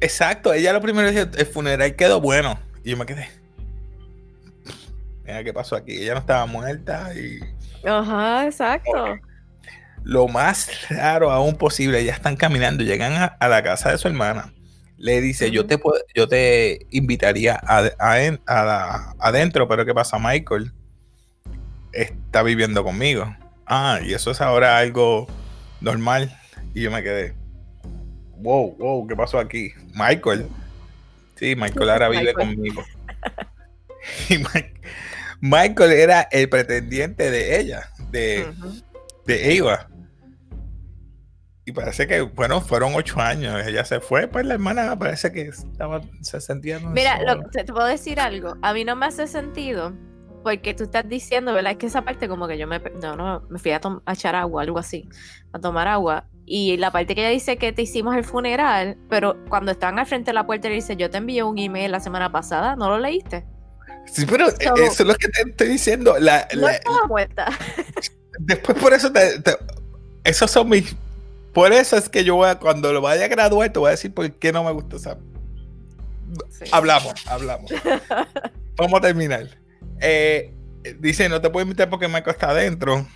Exacto, 0.00 0.52
ella 0.52 0.72
lo 0.72 0.80
primero 0.80 1.08
dice, 1.08 1.28
el 1.36 1.46
funeral 1.46 1.96
quedó 1.96 2.20
bueno. 2.20 2.58
Y 2.84 2.90
yo 2.90 2.96
me 2.96 3.06
quedé. 3.06 3.28
Mira 5.24 5.44
qué 5.44 5.52
pasó 5.52 5.76
aquí. 5.76 5.92
Ella 6.02 6.14
no 6.14 6.20
estaba 6.20 6.46
muerta 6.46 7.10
y. 7.14 7.40
Ajá, 7.86 8.46
exacto. 8.46 9.18
Lo 10.04 10.26
más 10.26 10.88
raro 10.88 11.30
aún 11.30 11.56
posible, 11.56 12.04
ya 12.04 12.12
están 12.12 12.36
caminando, 12.36 12.82
llegan 12.82 13.30
a, 13.38 13.48
la 13.48 13.62
casa 13.62 13.90
de 13.90 13.98
su 13.98 14.08
hermana. 14.08 14.52
Le 14.96 15.20
dice, 15.20 15.50
yo 15.50 15.66
te 15.66 15.78
puedo, 15.78 16.00
yo 16.14 16.26
te 16.26 16.86
invitaría 16.90 17.60
a, 17.62 19.14
adentro, 19.18 19.68
pero 19.68 19.84
¿qué 19.84 19.94
pasa? 19.94 20.18
Michael 20.18 20.72
está 21.92 22.42
viviendo 22.42 22.82
conmigo. 22.82 23.34
ah, 23.66 24.00
y 24.02 24.14
eso 24.14 24.30
es 24.30 24.40
ahora 24.40 24.78
algo 24.78 25.26
normal. 25.80 26.34
Y 26.74 26.82
yo 26.82 26.90
me 26.90 27.02
quedé, 27.02 27.34
wow, 28.38 28.76
wow, 28.78 29.06
¿qué 29.06 29.14
pasó 29.14 29.38
aquí? 29.38 29.72
Michael. 29.94 30.48
Sí, 31.38 31.54
Michael 31.56 31.90
ahora 31.90 32.08
vive 32.08 32.34
conmigo. 32.34 32.84
Y 34.30 34.38
Michael 35.40 35.92
era 35.92 36.22
el 36.30 36.48
pretendiente 36.48 37.30
de 37.30 37.60
ella, 37.60 37.90
de, 38.10 38.46
de 39.26 39.56
Eva. 39.56 39.88
Y 41.64 41.72
parece 41.72 42.06
que, 42.06 42.22
bueno, 42.22 42.62
fueron 42.62 42.94
ocho 42.94 43.20
años. 43.20 43.60
Ella 43.66 43.84
se 43.84 44.00
fue, 44.00 44.26
pues 44.26 44.46
la 44.46 44.54
hermana 44.54 44.98
parece 44.98 45.30
que 45.30 45.42
estaba, 45.42 46.00
se 46.22 46.40
sentía. 46.40 46.78
Mira, 46.78 47.18
te, 47.52 47.64
puedo 47.64 47.86
decir 47.86 48.20
algo. 48.20 48.56
A 48.62 48.72
mí 48.72 48.84
no 48.84 48.96
me 48.96 49.06
hace 49.06 49.26
sentido 49.26 49.92
porque 50.42 50.72
tú 50.72 50.84
estás 50.84 51.06
diciendo, 51.06 51.52
¿verdad? 51.52 51.72
Es 51.72 51.78
que 51.78 51.86
esa 51.86 52.02
parte 52.02 52.28
como 52.28 52.48
que 52.48 52.56
yo 52.56 52.66
me, 52.66 52.80
no, 53.02 53.16
no, 53.16 53.42
me 53.50 53.58
fui 53.58 53.72
a, 53.72 53.80
a 54.06 54.12
echar 54.14 54.34
agua, 54.34 54.62
algo 54.62 54.78
así, 54.78 55.08
a 55.52 55.58
tomar 55.58 55.88
agua. 55.88 56.26
Y 56.50 56.76
la 56.78 56.90
parte 56.90 57.14
que 57.14 57.20
ella 57.20 57.30
dice 57.30 57.58
que 57.58 57.72
te 57.72 57.82
hicimos 57.82 58.16
el 58.16 58.24
funeral, 58.24 58.96
pero 59.10 59.36
cuando 59.48 59.72
estaban 59.72 59.98
al 59.98 60.06
frente 60.06 60.30
de 60.30 60.34
la 60.34 60.46
puerta 60.46 60.68
le 60.68 60.76
dice, 60.76 60.96
yo 60.96 61.10
te 61.10 61.18
envié 61.18 61.42
un 61.42 61.58
email 61.58 61.92
la 61.92 62.00
semana 62.00 62.32
pasada, 62.32 62.74
¿no 62.74 62.88
lo 62.88 62.98
leíste? 62.98 63.44
Sí, 64.06 64.24
pero 64.24 64.48
eh, 64.48 64.54
eso 64.76 65.02
es 65.02 65.06
lo 65.06 65.14
que 65.14 65.28
te 65.28 65.42
estoy 65.42 65.68
diciendo. 65.68 66.18
La, 66.18 66.48
no 66.56 66.68
estaba 66.68 67.06
muerta. 67.06 67.46
Después 68.40 68.78
por 68.78 68.94
eso 68.94 69.12
te, 69.12 69.42
esos 70.24 70.50
son 70.50 70.68
mis 70.70 70.96
por 71.52 71.72
eso 71.72 71.96
es 71.96 72.08
que 72.08 72.24
yo 72.24 72.36
voy 72.36 72.48
a, 72.48 72.58
cuando 72.58 72.92
lo 72.92 73.00
vaya 73.00 73.24
a 73.24 73.28
graduar, 73.28 73.72
te 73.72 73.78
voy 73.78 73.88
a 73.88 73.90
decir 73.90 74.14
por 74.14 74.30
qué 74.32 74.52
no 74.52 74.62
me 74.62 74.70
gusta 74.70 74.96
esa. 74.96 75.18
Hablamos, 76.70 77.14
hablamos. 77.26 77.70
Vamos 78.76 78.98
a 78.98 79.00
terminar. 79.00 79.48
Eh, 80.00 80.54
dice, 80.94 81.28
no 81.28 81.40
te 81.40 81.50
puedo 81.50 81.64
invitar 81.64 81.90
porque 81.90 82.08
Michael 82.08 82.30
está 82.30 82.50
adentro. 82.50 83.06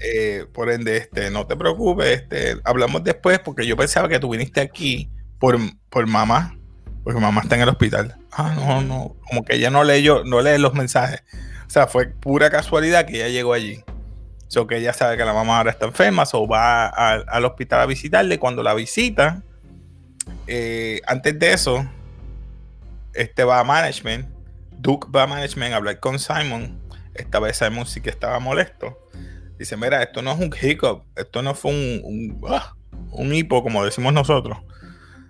Eh, 0.00 0.46
por 0.52 0.70
ende, 0.70 0.96
este, 0.96 1.30
no 1.30 1.46
te 1.46 1.56
preocupes. 1.56 2.06
Este, 2.22 2.56
hablamos 2.64 3.04
después 3.04 3.38
porque 3.38 3.66
yo 3.66 3.76
pensaba 3.76 4.08
que 4.08 4.18
tú 4.18 4.30
viniste 4.30 4.60
aquí 4.60 5.10
por, 5.38 5.58
por 5.90 6.06
mamá. 6.06 6.56
Porque 7.04 7.20
mamá 7.20 7.42
está 7.42 7.56
en 7.56 7.62
el 7.62 7.68
hospital. 7.68 8.16
Ah, 8.32 8.54
no, 8.54 8.82
no. 8.82 9.16
Como 9.28 9.44
que 9.44 9.56
ella 9.56 9.70
no 9.70 9.84
leyó, 9.84 10.24
no 10.24 10.40
lee 10.42 10.58
los 10.58 10.74
mensajes. 10.74 11.22
O 11.66 11.70
sea, 11.70 11.86
fue 11.86 12.06
pura 12.06 12.50
casualidad 12.50 13.06
que 13.06 13.16
ella 13.16 13.28
llegó 13.28 13.52
allí. 13.52 13.82
So 14.48 14.66
que 14.66 14.78
ella 14.78 14.92
sabe 14.92 15.16
que 15.16 15.24
la 15.24 15.34
mamá 15.34 15.58
ahora 15.58 15.70
está 15.70 15.86
enferma, 15.86 16.24
o 16.32 16.48
va 16.48 16.86
al 16.86 17.44
hospital 17.44 17.80
a 17.80 17.86
visitarle. 17.86 18.38
Cuando 18.38 18.62
la 18.62 18.74
visita, 18.74 19.42
eh, 20.46 21.00
antes 21.06 21.38
de 21.38 21.52
eso, 21.52 21.86
este 23.12 23.44
va 23.44 23.60
a 23.60 23.64
management. 23.64 24.26
Duke 24.78 25.08
va 25.14 25.24
a 25.24 25.26
management 25.26 25.74
a 25.74 25.76
hablar 25.76 26.00
con 26.00 26.18
Simon. 26.18 26.77
Esta 27.18 27.40
vez 27.40 27.56
Simon 27.56 27.86
sí 27.86 28.00
que 28.00 28.10
estaba 28.10 28.38
molesto. 28.38 28.98
Dice: 29.58 29.76
Mira, 29.76 30.02
esto 30.02 30.22
no 30.22 30.32
es 30.32 30.38
un 30.38 30.54
hiccup, 30.60 31.02
esto 31.16 31.42
no 31.42 31.54
fue 31.54 31.72
un, 31.72 32.00
un, 32.04 32.40
ah, 32.48 32.74
un 33.12 33.34
hipo, 33.34 33.62
como 33.62 33.84
decimos 33.84 34.12
nosotros. 34.12 34.58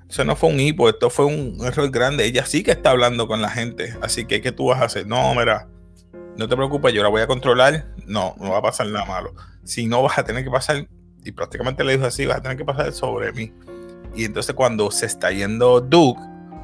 Eso 0.08 0.24
no 0.24 0.36
fue 0.36 0.50
un 0.50 0.60
hipo, 0.60 0.88
esto 0.88 1.10
fue 1.10 1.26
un 1.26 1.58
error 1.64 1.90
grande. 1.90 2.24
Ella 2.24 2.46
sí 2.46 2.62
que 2.62 2.70
está 2.70 2.90
hablando 2.90 3.26
con 3.26 3.42
la 3.42 3.50
gente. 3.50 3.94
Así 4.00 4.24
que, 4.24 4.40
¿qué 4.40 4.52
tú 4.52 4.66
vas 4.66 4.80
a 4.80 4.84
hacer? 4.84 5.06
No, 5.06 5.34
mira, 5.34 5.68
no 6.38 6.48
te 6.48 6.56
preocupes, 6.56 6.94
yo 6.94 7.02
la 7.02 7.08
voy 7.08 7.20
a 7.20 7.26
controlar, 7.26 7.88
no, 8.06 8.34
no 8.38 8.50
va 8.50 8.58
a 8.58 8.62
pasar 8.62 8.86
nada 8.86 9.04
malo. 9.04 9.34
Si 9.64 9.86
no, 9.86 10.02
vas 10.02 10.16
a 10.18 10.24
tener 10.24 10.44
que 10.44 10.50
pasar, 10.50 10.88
y 11.24 11.32
prácticamente 11.32 11.84
le 11.84 11.92
dijo 11.92 12.06
así, 12.06 12.24
vas 12.26 12.38
a 12.38 12.42
tener 12.42 12.56
que 12.56 12.64
pasar 12.64 12.92
sobre 12.92 13.32
mí. 13.32 13.52
Y 14.14 14.24
entonces 14.24 14.54
cuando 14.54 14.90
se 14.90 15.06
está 15.06 15.30
yendo 15.30 15.80
Duke, 15.80 16.20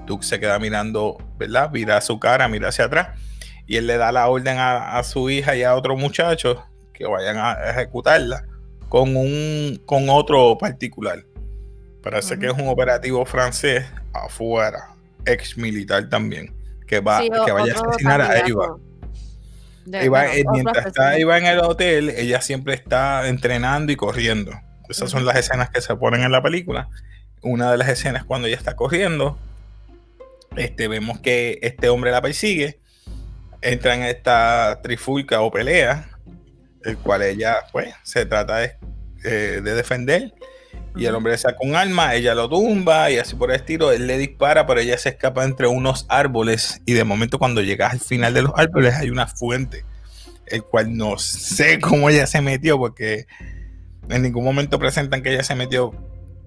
Duke 0.06 0.24
se 0.24 0.40
queda 0.40 0.58
mirando, 0.58 1.18
¿verdad? 1.38 1.70
Mira 1.72 2.00
su 2.00 2.18
cara, 2.18 2.48
mira 2.48 2.68
hacia 2.68 2.84
atrás, 2.86 3.18
y 3.66 3.76
él 3.76 3.86
le 3.86 3.96
da 3.96 4.12
la 4.12 4.28
orden 4.28 4.56
a, 4.58 5.02
su 5.02 5.30
hija 5.30 5.56
y 5.56 5.62
a 5.62 5.74
otro 5.74 5.96
muchacho 5.96 6.64
que 6.92 7.06
vayan 7.06 7.36
a 7.38 7.70
ejecutarla 7.70 8.44
con, 8.88 9.16
un, 9.16 9.80
con 9.86 10.08
otro 10.08 10.56
particular. 10.58 11.24
Parece 12.02 12.38
que 12.38 12.46
es 12.46 12.52
un 12.52 12.68
operativo 12.68 13.24
francés 13.24 13.86
afuera, 14.12 14.94
ex 15.24 15.56
militar 15.56 16.08
también, 16.08 16.54
que 16.86 17.00
va 17.00 17.20
que 17.20 17.52
vaya 17.52 17.74
a 17.74 17.80
asesinar 17.80 18.20
a 18.20 18.38
Eva. 18.40 18.76
Eh, 19.92 20.44
mientras 20.52 20.86
está 20.86 21.16
Eva 21.16 21.38
en 21.38 21.46
el 21.46 21.60
hotel, 21.60 22.10
ella 22.10 22.40
siempre 22.40 22.74
está 22.74 23.26
entrenando 23.28 23.92
y 23.92 23.96
corriendo. 23.96 24.52
Esas 24.88 25.10
son 25.10 25.24
las 25.24 25.36
escenas 25.36 25.70
que 25.70 25.80
se 25.80 25.96
ponen 25.96 26.22
en 26.22 26.32
la 26.32 26.42
película. 26.42 26.88
Una 27.42 27.70
de 27.70 27.78
las 27.78 27.88
escenas 27.88 28.24
cuando 28.24 28.48
ella 28.48 28.56
está 28.56 28.76
corriendo, 28.76 29.38
este, 30.56 30.88
vemos 30.88 31.20
que 31.20 31.58
este 31.62 31.88
hombre 31.88 32.10
la 32.10 32.22
persigue, 32.22 32.78
entra 33.64 33.94
en 33.94 34.02
esta 34.02 34.80
trifulca 34.82 35.40
o 35.40 35.50
pelea, 35.50 36.08
el 36.84 36.96
cual 36.98 37.22
ella 37.22 37.56
pues 37.72 37.94
se 38.02 38.26
trata 38.26 38.58
de, 38.58 38.76
eh, 39.24 39.60
de 39.62 39.74
defender 39.74 40.32
y 40.96 41.06
el 41.06 41.14
hombre 41.14 41.36
saca 41.36 41.58
un 41.60 41.74
arma, 41.74 42.14
ella 42.14 42.34
lo 42.34 42.48
tumba 42.48 43.10
y 43.10 43.18
así 43.18 43.34
por 43.34 43.50
el 43.50 43.56
estilo, 43.56 43.90
él 43.90 44.06
le 44.06 44.16
dispara, 44.16 44.66
pero 44.66 44.80
ella 44.80 44.96
se 44.96 45.08
escapa 45.08 45.44
entre 45.44 45.66
unos 45.66 46.06
árboles 46.08 46.80
y 46.86 46.92
de 46.92 47.04
momento 47.04 47.38
cuando 47.38 47.62
llegas 47.62 47.92
al 47.92 48.00
final 48.00 48.32
de 48.32 48.42
los 48.42 48.52
árboles 48.54 48.94
hay 48.94 49.10
una 49.10 49.26
fuente, 49.26 49.84
el 50.46 50.62
cual 50.62 50.96
no 50.96 51.18
sé 51.18 51.80
cómo 51.80 52.10
ella 52.10 52.26
se 52.26 52.40
metió 52.40 52.78
porque 52.78 53.26
en 54.08 54.22
ningún 54.22 54.44
momento 54.44 54.78
presentan 54.78 55.22
que 55.22 55.32
ella 55.32 55.42
se 55.42 55.54
metió 55.54 55.92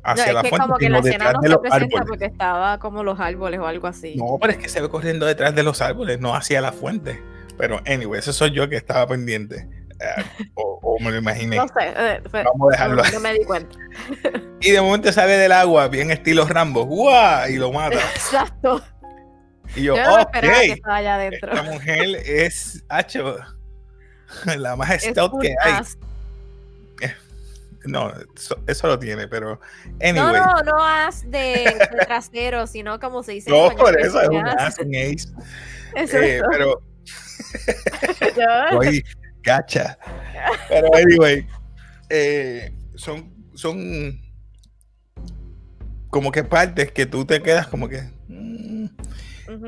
hacia 0.08 0.34
la 0.34 0.42
fuente, 0.42 0.58
como 0.60 0.78
que 0.78 0.90
la 0.90 1.00
escena 1.00 1.34
no 1.34 1.42
se 1.42 1.58
presenta 1.58 2.06
porque 2.06 2.26
estaba 2.26 2.80
como 2.80 3.04
los 3.04 3.20
árboles 3.20 3.60
o 3.60 3.68
algo 3.68 3.88
así. 3.88 4.16
No, 4.16 4.38
pero 4.40 4.54
es 4.54 4.60
que 4.60 4.70
se 4.70 4.82
ve 4.82 4.90
corriendo 4.90 5.26
detrás 5.26 5.54
de 5.54 5.64
los 5.64 5.82
árboles, 5.82 6.20
no 6.20 6.36
hacia 6.36 6.62
la 6.62 6.72
fuente. 6.72 7.22
Pero 7.58 7.82
anyway, 7.86 8.20
eso 8.20 8.34
soy 8.34 8.52
yo 8.52 8.70
que 8.70 8.78
estaba 8.78 9.08
pendiente. 9.08 9.68
Eh, 10.00 10.50
o, 10.54 10.98
me 11.00 11.12
lo 11.12 11.18
imaginé. 11.18 11.58
No 11.58 11.68
sé, 11.68 11.94
eh, 11.96 12.22
Vamos 12.32 12.70
a 12.70 12.72
dejarlo. 12.72 13.04
No, 13.14 13.20
me 13.20 13.34
di 13.34 13.44
cuenta. 13.46 13.76
y 14.62 14.72
de 14.72 14.82
momento 14.82 15.12
sale 15.12 15.34
del 15.34 15.52
agua, 15.52 15.88
bien 15.88 16.12
estilo 16.12 16.46
Rambo, 16.46 16.86
¡guau! 16.86 17.50
Y 17.50 17.58
lo 17.58 17.72
mata. 17.72 17.98
Exacto. 17.98 18.82
Y 19.76 19.84
yo, 19.84 19.96
yo 19.96 20.22
ok. 20.22 20.40
Que 20.40 20.72
estaba 20.74 20.96
allá 20.98 21.16
adentro. 21.16 21.52
Esta 21.52 21.64
mujer 21.64 22.06
es, 22.26 22.84
hacho, 22.90 23.38
la 24.58 24.76
más 24.76 25.02
stout 25.02 25.42
que 25.42 25.56
hay. 25.62 25.84
No, 27.88 28.14
eso, 28.68 28.88
lo 28.88 29.00
tiene, 29.00 29.28
pero. 29.28 29.60
No, 30.14 30.32
no, 30.34 30.62
no 30.64 30.84
as 30.84 31.30
de, 31.30 31.88
trasero, 32.06 32.68
sino 32.68 33.00
como 33.00 33.24
se 33.24 33.34
dice. 33.34 33.50
No, 33.50 33.70
por 33.76 34.00
eso 34.00 34.22
es 34.22 34.30
un 34.30 34.48
as, 34.48 34.80
un 34.80 34.96
ace. 34.96 35.30
Eh, 35.96 36.42
pero. 36.52 36.82
Gacha. 39.44 39.98
Pero 40.68 40.94
anyway, 40.94 41.48
eh, 42.10 42.72
son, 42.96 43.34
son 43.56 44.20
como 46.10 46.32
que 46.32 46.44
partes 46.44 46.92
que 46.92 47.06
tú 47.06 47.26
te 47.26 47.42
quedas 47.42 47.68
como 47.68 47.88
que 47.88 48.02
mm, 48.28 48.88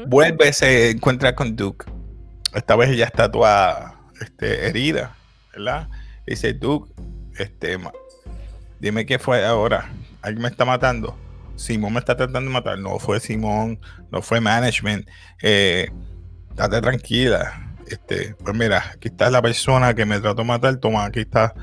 vuelve, 0.07 0.53
se 0.53 0.91
encuentra 0.91 1.35
con 1.35 1.55
Duke. 1.55 1.85
Esta 2.53 2.75
vez 2.75 2.89
ella 2.89 3.05
está 3.05 3.31
toda 3.31 3.99
este, 4.21 4.67
herida, 4.67 5.15
¿verdad? 5.53 5.89
Dice 6.25 6.53
Duke, 6.53 6.91
este, 7.37 7.77
dime 8.79 9.05
qué 9.05 9.19
fue 9.19 9.45
ahora. 9.45 9.91
Alguien 10.21 10.43
me 10.43 10.49
está 10.49 10.65
matando. 10.65 11.17
Simón 11.55 11.93
me 11.93 11.99
está 11.99 12.15
tratando 12.15 12.49
de 12.49 12.53
matar. 12.53 12.79
No 12.79 12.99
fue 12.99 13.19
Simón, 13.19 13.79
no 14.11 14.21
fue 14.21 14.39
management. 14.41 15.07
Eh, 15.41 15.89
date 16.55 16.81
tranquila 16.81 17.69
este, 17.91 18.35
pues 18.35 18.55
mira, 18.55 18.83
aquí 18.93 19.07
está 19.07 19.29
la 19.29 19.41
persona 19.41 19.93
que 19.93 20.05
me 20.05 20.19
trató 20.19 20.41
de 20.41 20.47
matar, 20.47 20.77
toma, 20.77 21.05
aquí 21.05 21.21
está, 21.21 21.53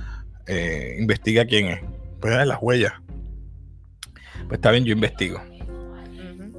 eh, 0.46 0.96
investiga 0.98 1.44
quién 1.46 1.68
es. 1.68 1.80
Pues 2.20 2.46
las 2.46 2.58
huellas. 2.60 2.92
Pues 4.48 4.58
está 4.58 4.70
bien, 4.70 4.84
yo 4.84 4.92
investigo. 4.92 5.40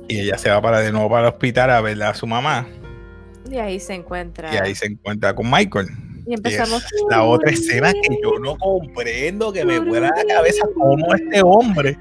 Y 0.07 0.19
ella 0.21 0.37
se 0.37 0.49
va 0.49 0.61
para 0.61 0.79
de 0.79 0.91
nuevo 0.91 1.09
para 1.09 1.27
el 1.27 1.33
hospital 1.33 1.69
a 1.69 1.81
ver 1.81 2.01
a 2.01 2.13
su 2.13 2.25
mamá. 2.25 2.65
Y 3.49 3.57
ahí 3.57 3.79
se 3.79 3.93
encuentra. 3.93 4.53
Y 4.53 4.57
ahí 4.57 4.75
se 4.75 4.87
encuentra 4.87 5.35
con 5.35 5.49
Michael. 5.49 5.87
Y 6.27 6.33
empezamos. 6.33 6.85
la 7.09 7.23
otra 7.23 7.51
escena 7.51 7.93
que 7.93 8.19
yo 8.21 8.37
no 8.39 8.57
comprendo, 8.57 9.53
que 9.53 9.63
me 9.63 9.79
vuela 9.79 10.11
la 10.15 10.35
cabeza, 10.35 10.67
como 10.75 11.13
este 11.15 11.41
hombre, 11.41 11.97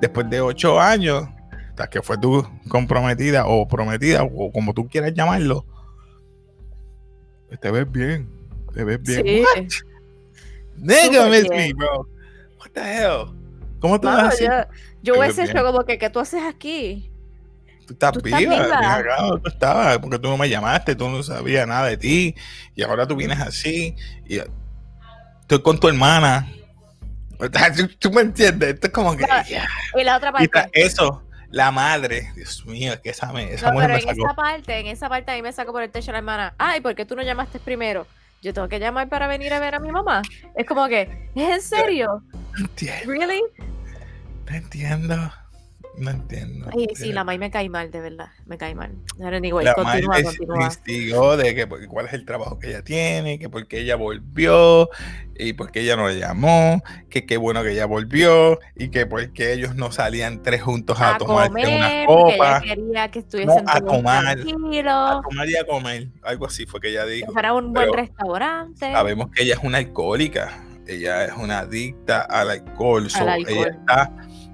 después 0.00 0.28
de 0.28 0.40
ocho 0.40 0.80
años, 0.80 1.28
hasta 1.70 1.88
que 1.88 2.02
fue 2.02 2.18
tú 2.18 2.44
comprometida 2.68 3.46
o 3.46 3.66
prometida, 3.68 4.24
o 4.24 4.50
como 4.50 4.74
tú 4.74 4.88
quieras 4.88 5.14
llamarlo, 5.14 5.64
te 7.60 7.70
ves 7.70 7.90
bien. 7.90 8.28
Te 8.74 8.84
ves 8.84 9.00
bien. 9.02 9.22
Sí. 9.24 9.40
What? 9.40 9.66
Nigga, 10.76 11.28
miss 11.28 11.48
me, 11.50 11.72
bro. 11.74 12.06
What 12.58 12.70
the 12.72 12.80
hell? 12.80 13.26
¿Cómo 13.78 14.00
te 14.00 14.06
vas 14.06 14.38
Yo, 14.40 14.48
yo 15.02 15.18
hubiese 15.18 15.44
hecho 15.44 15.62
como 15.62 15.84
que, 15.84 15.98
¿qué 15.98 16.10
tú 16.10 16.20
haces 16.20 16.42
aquí? 16.42 17.11
Tú 17.86 17.94
estás 17.94 18.22
viva, 18.22 18.38
viva? 18.38 19.40
tú 19.42 19.48
estabas, 19.48 19.98
porque 19.98 20.18
tú 20.18 20.28
no 20.28 20.36
me 20.36 20.48
llamaste, 20.48 20.94
tú 20.94 21.08
no 21.08 21.22
sabías 21.22 21.66
nada 21.66 21.88
de 21.88 21.96
ti, 21.96 22.34
y 22.74 22.82
ahora 22.82 23.06
tú 23.06 23.16
vienes 23.16 23.40
así, 23.40 23.96
y 24.26 24.38
estoy 25.40 25.62
con 25.62 25.78
tu 25.78 25.88
hermana. 25.88 26.48
¿Tú, 27.98 28.10
me 28.12 28.22
entiendes? 28.22 28.74
Esto 28.74 28.86
es 28.86 28.92
como 28.92 29.16
que. 29.16 29.26
y 29.96 30.04
la 30.04 30.16
otra 30.16 30.32
parte. 30.32 30.70
eso, 30.72 31.22
la 31.50 31.70
madre, 31.72 32.32
Dios 32.36 32.64
mío, 32.66 32.92
es 32.92 33.00
que 33.00 33.10
esa, 33.10 33.32
esa 33.42 33.72
no, 33.72 33.80
pero 33.80 33.94
en 33.94 34.08
esa 34.08 34.34
parte, 34.34 34.78
en 34.78 34.86
esa 34.86 35.08
parte 35.08 35.32
a 35.32 35.34
mí 35.34 35.42
me 35.42 35.52
sacó 35.52 35.72
por 35.72 35.82
el 35.82 35.90
techo 35.90 36.12
la 36.12 36.18
hermana. 36.18 36.54
Ay, 36.58 36.80
¿por 36.80 36.94
qué 36.94 37.04
tú 37.04 37.16
no 37.16 37.22
llamaste 37.22 37.58
primero? 37.58 38.06
yo 38.42 38.52
tengo 38.52 38.68
que 38.68 38.80
llamar 38.80 39.08
para 39.08 39.28
venir 39.28 39.54
a 39.54 39.60
ver 39.60 39.76
a 39.76 39.78
mi 39.78 39.90
mamá. 39.92 40.22
Es 40.56 40.66
como 40.66 40.88
que, 40.88 41.30
¿es 41.34 41.48
en 41.48 41.62
serio? 41.62 42.22
¿Really? 43.06 43.40
No 44.50 44.56
entiendo. 44.56 45.32
No 45.96 46.10
entiendo. 46.10 46.68
Ay, 46.72 46.88
sí, 46.94 47.12
la 47.12 47.22
May 47.22 47.38
me 47.38 47.50
cae 47.50 47.68
mal, 47.68 47.90
de 47.90 48.00
verdad. 48.00 48.30
Me 48.46 48.56
cae 48.56 48.74
mal. 48.74 48.92
Anyway, 49.20 49.64
la 49.64 49.74
continúa, 49.74 50.14
May 50.14 50.24
investigó 50.40 51.36
de 51.36 51.54
que 51.54 51.66
cuál 51.66 52.06
es 52.06 52.14
el 52.14 52.24
trabajo 52.24 52.58
que 52.58 52.70
ella 52.70 52.82
tiene, 52.82 53.38
que 53.38 53.50
por 53.50 53.66
qué 53.66 53.80
ella 53.80 53.96
volvió, 53.96 54.88
y 55.38 55.52
por 55.52 55.70
qué 55.70 55.80
ella 55.80 55.96
no 55.96 56.08
le 56.08 56.18
llamó, 56.18 56.82
que 57.10 57.26
qué 57.26 57.36
bueno 57.36 57.62
que 57.62 57.72
ella 57.72 57.84
volvió, 57.84 58.58
y 58.74 58.88
que 58.88 59.04
por 59.04 59.32
qué 59.32 59.52
ellos 59.52 59.74
no 59.74 59.92
salían 59.92 60.42
tres 60.42 60.62
juntos 60.62 60.98
a, 60.98 61.18
tomar 61.18 61.50
una 61.50 62.06
copa. 62.06 62.32
Ella 62.32 62.60
quería 62.62 63.10
que 63.10 63.18
estuviesen 63.18 63.64
a 63.66 63.80
tomar, 63.80 64.38
a 64.38 65.20
tomar 65.22 65.50
y 65.50 65.56
a 65.56 65.66
comer. 65.66 66.08
Algo 66.22 66.46
así 66.46 66.64
fue 66.64 66.80
que 66.80 66.88
ella 66.88 67.04
dijo. 67.04 67.32
Para 67.34 67.52
un 67.52 67.72
buen 67.72 67.92
restaurante. 67.92 68.92
Sabemos 68.92 69.30
que 69.30 69.42
ella 69.42 69.54
es 69.54 69.60
una 69.62 69.78
alcohólica. 69.78 70.64
Ella 70.86 71.26
es 71.26 71.32
una 71.36 71.60
adicta 71.60 72.22
al 72.22 72.50
alcohol. 72.50 73.08
Al 73.14 73.28
alcohol. 73.28 73.56
Ella 73.56 73.68
está 73.68 74.12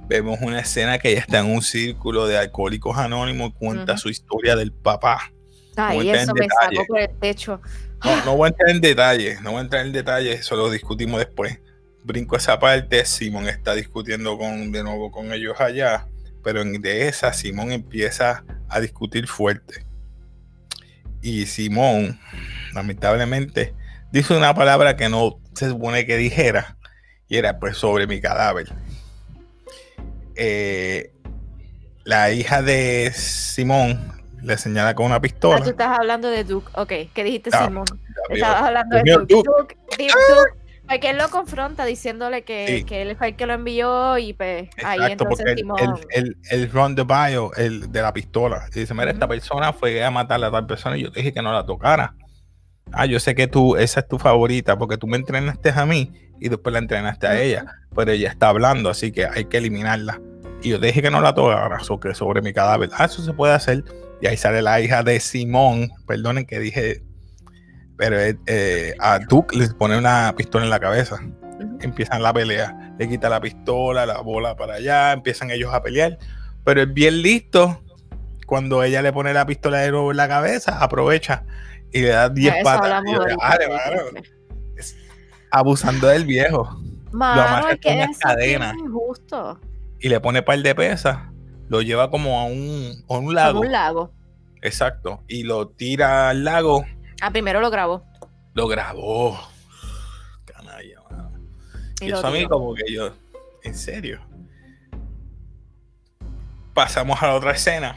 Vemos 0.08 0.38
una 0.40 0.60
escena 0.60 0.98
que 0.98 1.10
ella 1.10 1.20
está 1.20 1.40
en 1.40 1.46
un 1.46 1.60
círculo 1.60 2.26
de 2.26 2.38
alcohólicos 2.38 2.96
anónimos 2.96 3.50
y 3.50 3.52
cuenta 3.52 3.98
su 3.98 4.08
historia 4.08 4.56
del 4.56 4.72
papá. 4.72 5.32
Ay, 5.76 6.10
eso 6.10 6.32
me 6.34 6.48
sacó 6.48 6.84
por 6.86 6.98
el 6.98 7.10
techo. 7.20 7.60
No, 8.24 8.36
voy 8.36 8.46
a 8.46 8.48
entrar 8.50 8.70
en 8.70 8.80
detalles, 8.80 9.42
no 9.42 9.50
voy 9.50 9.58
a 9.58 9.62
entrar 9.62 9.84
en 9.84 9.92
detalles, 9.92 10.38
eso 10.38 10.54
lo 10.54 10.70
discutimos 10.70 11.18
después. 11.18 11.58
Brinco 12.04 12.36
esa 12.36 12.60
parte, 12.60 13.04
Simón 13.04 13.48
está 13.48 13.74
discutiendo 13.74 14.38
con, 14.38 14.70
de 14.70 14.84
nuevo 14.84 15.10
con 15.10 15.32
ellos 15.32 15.60
allá, 15.60 16.06
pero 16.44 16.62
en, 16.62 16.80
de 16.80 17.08
esa 17.08 17.32
Simón 17.32 17.72
empieza 17.72 18.44
a 18.68 18.78
discutir 18.78 19.26
fuerte. 19.26 19.84
Y 21.22 21.46
Simón, 21.46 22.20
lamentablemente, 22.72 23.74
dice 24.12 24.36
una 24.36 24.54
palabra 24.54 24.96
que 24.96 25.08
no 25.08 25.40
se 25.54 25.68
supone 25.68 26.06
que 26.06 26.16
dijera, 26.16 26.78
y 27.26 27.36
era 27.36 27.58
pues 27.58 27.76
sobre 27.76 28.06
mi 28.06 28.20
cadáver. 28.20 28.68
Eh, 30.40 31.12
la 32.04 32.30
hija 32.30 32.62
de 32.62 33.10
Simón 33.12 34.12
le 34.40 34.56
señala 34.56 34.94
con 34.94 35.06
una 35.06 35.20
pistola. 35.20 35.56
Ah, 35.56 35.64
tú 35.64 35.70
estás 35.70 35.98
hablando 35.98 36.28
de 36.28 36.44
Duke. 36.44 36.70
Ok, 36.74 36.92
¿qué 37.12 37.24
dijiste, 37.24 37.50
ah, 37.52 37.66
Simón? 37.66 37.86
Estabas 38.30 38.62
hablando 38.62 38.96
de 38.96 39.02
Duke. 39.02 39.34
Duke. 39.34 39.76
Duke, 39.98 40.14
Porque 40.88 41.10
él 41.10 41.18
lo 41.18 41.28
confronta 41.28 41.84
diciéndole 41.84 42.44
que, 42.44 42.84
que, 42.86 43.02
él 43.02 43.16
fue 43.16 43.28
el 43.28 43.36
que 43.36 43.46
lo 43.46 43.54
envió 43.54 44.16
y 44.16 44.32
pues 44.32 44.70
ahí 44.84 45.10
entonces 45.10 45.44
Simón. 45.56 45.78
El, 45.80 45.90
el, 46.10 46.36
el, 46.50 46.70
run 46.70 46.94
the 46.94 47.02
bio, 47.02 47.52
el 47.56 47.90
de 47.90 48.00
la 48.00 48.12
pistola. 48.12 48.68
Y 48.72 48.80
dice, 48.80 48.94
mira, 48.94 49.10
esta 49.10 49.26
persona 49.26 49.72
fue 49.72 50.04
a 50.04 50.10
matar 50.12 50.42
a 50.44 50.52
tal 50.52 50.66
persona 50.68 50.96
y 50.96 51.02
yo 51.02 51.10
te 51.10 51.18
dije 51.18 51.34
que 51.34 51.42
no 51.42 51.52
la 51.52 51.66
tocara. 51.66 52.14
Ah, 52.92 53.06
yo 53.06 53.18
sé 53.18 53.34
que 53.34 53.48
tú, 53.48 53.76
esa 53.76 54.00
es 54.00 54.08
tu 54.08 54.18
favorita 54.18 54.78
porque 54.78 54.96
tú 54.96 55.08
me 55.08 55.16
entrenaste 55.16 55.70
a 55.74 55.84
mí 55.84 56.27
y 56.40 56.48
después 56.48 56.72
la 56.72 56.78
entrenaste 56.78 57.26
a 57.26 57.40
ella. 57.40 57.66
Pero 57.94 58.12
ella 58.12 58.28
está 58.28 58.48
hablando, 58.48 58.90
así 58.90 59.12
que 59.12 59.26
hay 59.26 59.46
que 59.46 59.58
eliminarla 59.58 60.20
y 60.62 60.70
yo 60.70 60.78
dije 60.78 61.02
que 61.02 61.10
no 61.10 61.20
la 61.20 61.34
tocara, 61.34 61.78
que 62.00 62.14
sobre 62.14 62.42
mi 62.42 62.52
cadáver. 62.52 62.90
Ah, 62.92 63.04
eso 63.04 63.22
se 63.22 63.32
puede 63.32 63.54
hacer. 63.54 63.84
Y 64.20 64.26
ahí 64.26 64.36
sale 64.36 64.62
la 64.62 64.80
hija 64.80 65.02
de 65.02 65.20
Simón, 65.20 65.90
perdonen 66.06 66.46
que 66.46 66.58
dije, 66.58 67.02
pero 67.96 68.18
eh, 68.18 68.36
eh, 68.46 68.94
a 68.98 69.20
Duke 69.20 69.56
le 69.56 69.68
pone 69.68 69.96
una 69.96 70.34
pistola 70.36 70.64
en 70.64 70.70
la 70.70 70.80
cabeza. 70.80 71.20
Empiezan 71.80 72.22
la 72.22 72.32
pelea, 72.32 72.94
le 72.98 73.08
quita 73.08 73.28
la 73.28 73.40
pistola, 73.40 74.04
la 74.06 74.20
bola 74.20 74.56
para 74.56 74.74
allá, 74.74 75.12
empiezan 75.12 75.50
ellos 75.50 75.72
a 75.72 75.82
pelear. 75.82 76.18
Pero 76.64 76.82
es 76.82 76.92
bien 76.92 77.22
listo, 77.22 77.80
cuando 78.46 78.82
ella 78.82 79.00
le 79.00 79.12
pone 79.12 79.32
la 79.32 79.46
pistola 79.46 79.78
de 79.78 79.92
nuevo 79.92 80.10
en 80.10 80.16
la 80.16 80.28
cabeza, 80.28 80.82
aprovecha 80.82 81.44
y 81.92 82.00
le 82.02 82.08
da 82.08 82.28
10 82.28 82.64
patas. 82.64 83.02
Abusando 85.50 86.08
del 86.08 86.24
viejo. 86.24 86.80
Mano, 87.12 87.70
lo 87.70 87.78
que 87.78 88.02
es 88.02 88.18
injusto 88.78 89.58
y 90.00 90.08
le 90.08 90.20
pone 90.20 90.42
par 90.42 90.58
de 90.60 90.74
pesas, 90.74 91.18
lo 91.68 91.82
lleva 91.82 92.10
como 92.10 92.38
a 92.38 92.44
un, 92.44 93.04
a 93.08 93.14
un 93.14 93.34
lago. 93.34 93.58
A 93.58 93.60
un 93.60 93.72
lago. 93.72 94.12
Exacto. 94.62 95.22
Y 95.28 95.42
lo 95.42 95.68
tira 95.68 96.30
al 96.30 96.44
lago. 96.44 96.84
Ah, 97.20 97.30
primero 97.30 97.60
lo 97.60 97.70
grabó. 97.70 98.04
Lo 98.54 98.68
grabó. 98.68 99.38
Canalla, 100.44 101.02
Y, 102.00 102.10
eso 102.10 102.26
a 102.26 102.30
mí 102.30 102.46
como 102.46 102.74
que 102.74 102.92
yo, 102.92 103.12
en 103.62 103.74
serio. 103.74 104.20
Pasamos 106.74 107.22
a 107.22 107.28
la 107.28 107.34
otra 107.34 107.52
escena. 107.52 107.96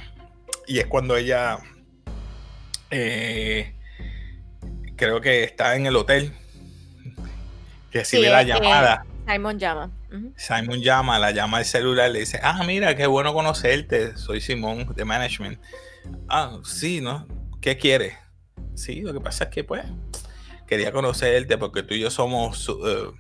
Y 0.67 0.79
es 0.79 0.87
cuando 0.87 1.15
ella 1.15 1.59
eh, 2.89 3.75
creo 4.95 5.21
que 5.21 5.43
está 5.43 5.75
en 5.75 5.85
el 5.85 5.95
hotel. 5.95 6.33
Recibe 7.91 8.29
la 8.29 8.43
llamada. 8.43 9.05
Simon 9.27 9.59
llama. 9.59 9.91
Simon 10.35 10.81
llama, 10.81 11.19
la 11.19 11.31
llama 11.31 11.59
al 11.59 11.65
celular, 11.65 12.09
le 12.09 12.19
dice, 12.19 12.39
ah, 12.43 12.63
mira, 12.65 12.95
qué 12.95 13.07
bueno 13.07 13.33
conocerte, 13.33 14.17
soy 14.17 14.41
Simón 14.41 14.93
de 14.95 15.05
Management. 15.05 15.59
Ah, 16.27 16.59
sí, 16.63 17.01
¿no? 17.01 17.27
¿Qué 17.61 17.77
quieres? 17.77 18.15
Sí, 18.75 19.01
lo 19.01 19.13
que 19.13 19.21
pasa 19.21 19.45
es 19.45 19.49
que 19.51 19.63
pues 19.63 19.83
quería 20.67 20.91
conocerte 20.91 21.57
porque 21.57 21.83
tú 21.83 21.93
y 21.93 21.99
yo 21.99 22.09
somos 22.09 22.69
uh, 22.69 23.13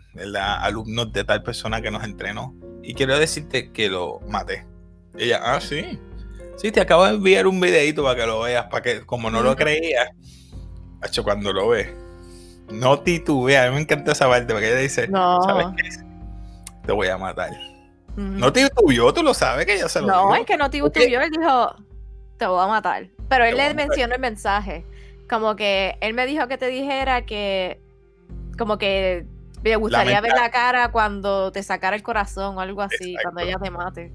alumnos 0.61 1.11
de 1.11 1.23
tal 1.23 1.43
persona 1.43 1.81
que 1.81 1.91
nos 1.91 2.03
entrenó 2.03 2.55
y 2.81 2.93
quiero 2.93 3.19
decirte 3.19 3.71
que 3.71 3.89
lo 3.89 4.21
maté. 4.27 4.65
ella, 5.17 5.41
ah, 5.43 5.61
sí. 5.61 5.99
Sí, 6.57 6.71
te 6.71 6.79
acabo 6.79 7.05
de 7.05 7.15
enviar 7.15 7.47
un 7.47 7.59
videito 7.59 8.03
para 8.03 8.19
que 8.19 8.25
lo 8.25 8.41
veas, 8.41 8.67
para 8.67 8.81
que 8.81 9.05
como 9.05 9.29
no 9.29 9.41
lo 9.41 9.55
creías, 9.55 10.09
hecho 11.03 11.23
cuando 11.23 11.51
lo 11.51 11.69
ves, 11.69 11.89
no 12.69 12.99
titubea. 12.99 13.65
A 13.65 13.69
mí 13.69 13.75
me 13.75 13.81
encanta 13.81 14.11
esa 14.11 14.27
parte 14.27 14.53
porque 14.53 14.69
ella 14.69 14.79
dice, 14.79 15.07
no. 15.07 15.41
¿sabes 15.43 15.67
qué? 15.77 16.11
te 16.85 16.91
voy 16.91 17.07
a 17.07 17.17
matar. 17.17 17.51
No 18.15 18.51
te 18.51 18.69
tuyo, 18.69 19.13
tú 19.13 19.23
lo 19.23 19.33
sabes 19.33 19.65
que 19.65 19.77
ya 19.77 19.87
se 19.87 20.01
lo 20.01 20.07
No, 20.07 20.35
es 20.35 20.45
que 20.45 20.57
no 20.57 20.69
tuyo, 20.69 20.91
él 20.93 21.31
dijo, 21.31 21.75
te 22.37 22.45
voy 22.45 22.63
a 22.63 22.67
matar. 22.67 23.07
Pero 23.29 23.45
él 23.45 23.55
le 23.55 23.73
mencionó 23.73 24.15
el 24.15 24.21
mensaje. 24.21 24.85
Como 25.29 25.55
que 25.55 25.97
él 26.01 26.13
me 26.13 26.25
dijo 26.25 26.47
que 26.47 26.57
te 26.57 26.67
dijera 26.67 27.25
que, 27.25 27.79
como 28.57 28.77
que 28.77 29.25
me 29.63 29.75
gustaría 29.77 30.19
ver 30.19 30.33
la 30.33 30.51
cara 30.51 30.91
cuando 30.91 31.51
te 31.51 31.63
sacara 31.63 31.95
el 31.95 32.03
corazón 32.03 32.57
o 32.57 32.61
algo 32.61 32.81
así, 32.81 33.15
cuando 33.23 33.41
ella 33.41 33.57
te 33.57 33.71
mate. 33.71 34.11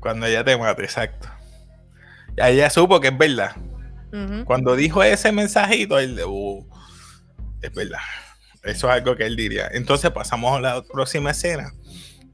Cuando 0.00 0.26
ella 0.26 0.44
te 0.44 0.56
mate, 0.58 0.84
exacto. 0.84 1.28
Y 2.36 2.40
ahí 2.42 2.54
ella 2.56 2.68
supo 2.68 3.00
que 3.00 3.08
es 3.08 3.16
verdad. 3.16 3.52
Cuando 4.44 4.76
dijo 4.76 5.02
ese 5.02 5.30
mensajito, 5.30 5.98
él, 5.98 6.18
uh, 6.26 6.66
es 7.62 7.72
verdad. 7.72 7.98
Eso 8.62 8.88
es 8.88 8.94
algo 8.94 9.16
que 9.16 9.24
él 9.24 9.36
diría. 9.36 9.68
Entonces 9.72 10.10
pasamos 10.10 10.56
a 10.58 10.60
la 10.60 10.82
próxima 10.82 11.30
escena, 11.30 11.72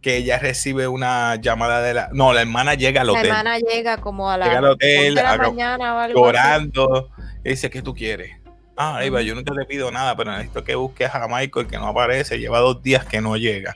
que 0.01 0.17
ella 0.17 0.39
recibe 0.39 0.89
una 0.89 1.37
llamada 1.37 1.83
de 1.83 1.95
la... 1.95 2.09
No, 2.13 2.33
la 2.33 2.41
hermana 2.41 2.75
llega 2.75 3.03
al 3.03 3.11
hotel. 3.11 3.29
La 3.29 3.41
hermana 3.41 3.59
llega 3.59 3.99
como 3.99 4.31
a 4.31 4.39
la... 4.39 4.47
Llega 4.47 4.59
al 4.59 4.65
hotel, 4.65 5.15
de 5.15 5.23
la 5.23 5.37
mañana 5.37 5.95
o 5.95 5.99
algo 5.99 6.27
llorando. 6.27 7.11
Y 7.45 7.51
dice, 7.51 7.69
¿qué 7.69 7.83
tú 7.83 7.95
quieres? 7.95 8.33
Ah, 8.77 9.05
Eva, 9.05 9.21
yo 9.21 9.35
nunca 9.35 9.55
te 9.55 9.65
pido 9.67 9.91
nada, 9.91 10.17
pero 10.17 10.33
necesito 10.33 10.65
que 10.65 10.75
busques 10.75 11.15
a 11.15 11.29
Michael 11.29 11.67
que 11.67 11.77
no 11.77 11.89
aparece. 11.89 12.39
Lleva 12.39 12.61
dos 12.61 12.83
días 12.83 13.05
que 13.05 13.21
no 13.21 13.37
llega. 13.37 13.75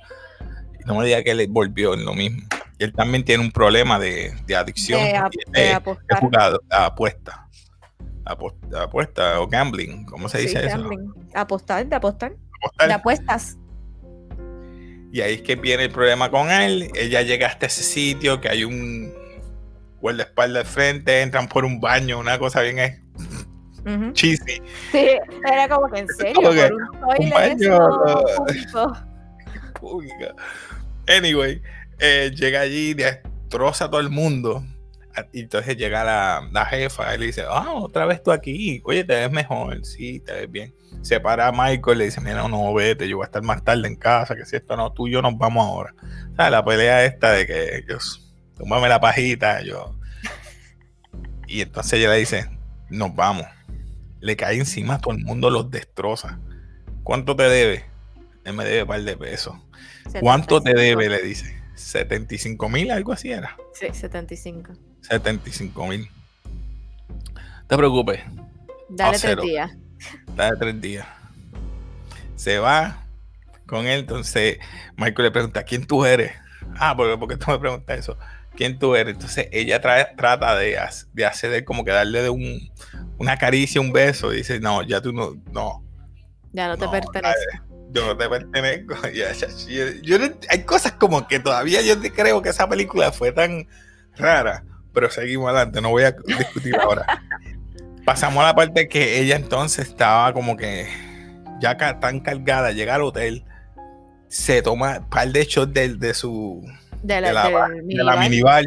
No 0.87 0.95
me 0.95 1.05
diga 1.05 1.23
que 1.23 1.33
él 1.33 1.47
volvió 1.51 1.95
en 1.95 2.05
lo 2.05 2.15
mismo. 2.15 2.43
Él 2.79 2.93
también 2.93 3.25
tiene 3.25 3.43
un 3.43 3.53
problema 3.53 3.99
de, 3.99 4.35
adicción. 4.57 5.01
De, 5.49 5.79
apuesta. 6.71 7.46
Apuesta 8.27 9.41
o 9.41 9.47
gambling, 9.47 10.05
¿cómo 10.05 10.29
se 10.29 10.39
dice 10.39 10.67
eso? 10.67 10.91
Apostar, 11.35 11.87
de 11.87 11.97
apostar 11.97 12.33
de 12.87 12.93
apuestas. 12.93 13.57
Y 15.13 15.21
ahí 15.21 15.35
es 15.35 15.43
que 15.43 15.57
viene 15.57 15.85
el 15.85 15.91
problema 15.91 16.31
con 16.31 16.51
él. 16.51 16.91
Ella 16.95 17.23
llega 17.23 17.47
hasta 17.47 17.67
ese 17.67 17.83
sitio 17.83 18.41
que 18.41 18.49
hay 18.49 18.65
un 18.65 19.13
guardaespaldas 20.01 20.67
al 20.67 20.67
frente, 20.67 21.23
entran 21.23 21.49
por 21.49 21.65
un 21.65 21.81
baño, 21.81 22.19
una 22.19 22.39
cosa 22.39 22.61
bien 22.63 22.79
es 22.79 23.01
cheesy. 24.13 24.61
Sí, 24.93 25.09
era 25.51 25.69
como 25.69 25.89
que 25.91 26.01
en 26.01 26.09
serio, 26.09 26.51
un, 27.19 27.31
baño 27.31 27.79
Anyway, 31.09 31.63
eh, 31.99 32.33
llega 32.35 32.61
allí, 32.61 32.95
destroza 32.95 33.85
a 33.85 33.91
todo 33.91 34.01
el 34.01 34.11
mundo. 34.11 34.65
Y 35.33 35.41
entonces 35.41 35.77
llega 35.77 36.05
la, 36.05 36.49
la 36.53 36.67
jefa 36.67 37.15
y 37.15 37.19
le 37.19 37.27
dice, 37.27 37.45
ah, 37.49 37.73
otra 37.75 38.07
vez 38.07 38.23
tú 38.23 38.33
aquí. 38.33 38.83
Oye, 38.85 39.05
te 39.05 39.15
ves 39.15 39.31
mejor. 39.31 39.85
Sí, 39.85 40.21
te 40.21 40.33
ves 40.33 40.51
bien 40.51 40.75
se 41.07 41.21
para 41.21 41.49
a 41.49 41.53
Michael 41.53 41.97
y 41.97 41.99
le 41.99 42.05
dice, 42.07 42.21
mira, 42.21 42.47
no, 42.49 42.75
vete, 42.75 43.09
yo 43.09 43.19
voy 43.19 43.25
a 43.25 43.27
estar 43.27 43.43
más 43.43 43.63
tarde 43.63 43.87
en 43.87 43.97
casa, 43.97 44.35
que 44.35 44.45
si 44.45 44.57
esto 44.57 44.77
no, 44.77 44.93
tú 44.93 45.07
y 45.07 45.13
yo 45.13 45.23
nos 45.23 45.39
vamos 45.39 45.65
ahora. 45.65 45.95
O 46.37 46.51
la 46.51 46.65
pelea 46.65 47.05
esta 47.05 47.33
de 47.33 47.47
que 47.47 47.77
ellos, 47.77 48.35
tómame 48.57 48.89
la 48.89 49.01
pajita, 49.01 49.63
yo. 49.63 49.97
Y 51.47 51.61
entonces 51.61 51.95
ella 51.95 52.11
le 52.11 52.19
dice, 52.19 52.51
nos 52.91 53.15
vamos. 53.15 53.47
Le 54.21 54.37
cae 54.37 54.57
encima 54.57 55.01
todo 55.01 55.15
el 55.15 55.23
mundo, 55.23 55.49
los 55.49 55.71
destroza. 55.71 56.41
¿Cuánto 57.05 57.37
te 57.37 57.45
debe? 57.45 57.85
Él 58.45 58.55
me 58.55 58.65
debe 58.65 58.83
un 58.83 58.89
par 58.89 59.03
de 59.03 59.17
pesos. 59.17 59.55
¿Cuánto 60.21 60.61
te 60.61 60.75
debe? 60.75 61.09
Le 61.09 61.23
dice. 61.23 61.55
75 61.77 62.69
mil, 62.69 62.91
algo 62.91 63.13
así 63.13 63.31
era. 63.31 63.57
Sí, 63.75 63.87
75. 63.93 64.73
75 65.09 65.87
mil. 65.87 66.09
No 67.35 67.67
te 67.67 67.77
preocupes. 67.77 68.21
Dale 68.89 69.19
tres 69.19 69.37
días. 69.41 69.73
La 70.37 70.51
de 70.51 70.57
tres 70.57 70.81
días. 70.81 71.07
se 72.37 72.59
va 72.59 73.03
con 73.67 73.87
él. 73.87 74.01
Entonces 74.01 74.59
Michael 74.97 75.25
le 75.25 75.31
pregunta, 75.31 75.63
¿quién 75.65 75.87
tú 75.87 76.05
eres? 76.05 76.33
Ah, 76.79 76.97
¿por, 76.97 77.29
qué 77.29 77.37
tú 77.37 77.51
me 77.51 77.59
preguntas 77.59 77.99
eso? 77.99 78.19
¿Quién 78.55 78.79
tú 78.79 78.95
eres? 78.95 79.15
Entonces 79.15 79.49
ella 79.53 79.81
trata 79.81 80.57
de, 80.57 80.79
de 81.13 81.27
hacer 81.27 81.65
como 81.65 81.85
que 81.85 81.91
darle 81.91 82.23
de 82.23 82.31
un, 82.31 82.71
una 83.19 83.37
caricia, 83.37 83.81
un 83.81 83.93
beso. 83.93 84.33
Y 84.33 84.39
dice, 84.39 84.61
no, 84.61 84.83
ya 84.83 85.01
tú 85.01 85.13
no, 85.13 85.37
no. 85.53 85.85
Ya 86.53 86.69
no 86.69 86.77
te 86.77 86.89
pertenece. 86.89 87.61
Yo 87.91 88.07
no 88.07 88.17
te 88.17 88.29
pertenezco. 88.29 88.95
yo, 90.03 90.17
hay 90.49 90.63
cosas 90.65 90.93
como 90.93 91.27
que 91.27 91.41
todavía 91.41 91.83
yo 91.83 92.01
creo 92.13 92.43
que 92.43 92.51
esa 92.51 92.69
película 92.69 93.13
fue 93.13 93.33
tan 93.33 93.69
rara. 94.17 94.65
Pero 94.97 95.11
seguimos 95.11 95.51
adelante, 95.51 95.83
no 95.83 95.91
voy 95.91 96.05
a 96.05 96.13
discutir 96.13 96.75
ahora. 96.75 97.23
Pasamos 98.07 98.43
a 98.43 98.47
la 98.47 98.55
parte 98.55 98.89
que 98.89 99.21
ella 99.21 99.37
entonces 99.37 99.89
estaba 99.89 100.33
como 100.33 100.57
que 100.57 100.89
ya 101.61 101.77
tan 101.77 102.21
cargada, 102.21 102.73
llega 102.73 102.95
al 102.95 103.03
hotel, 103.03 103.45
se 104.29 104.63
toma 104.63 105.01
un 105.01 105.11
par 105.11 105.29
de 105.29 105.45
shots 105.45 105.75
de, 105.75 106.15
su 106.15 106.67
de 107.03 107.21
la, 107.21 107.69
minibar. 108.19 108.65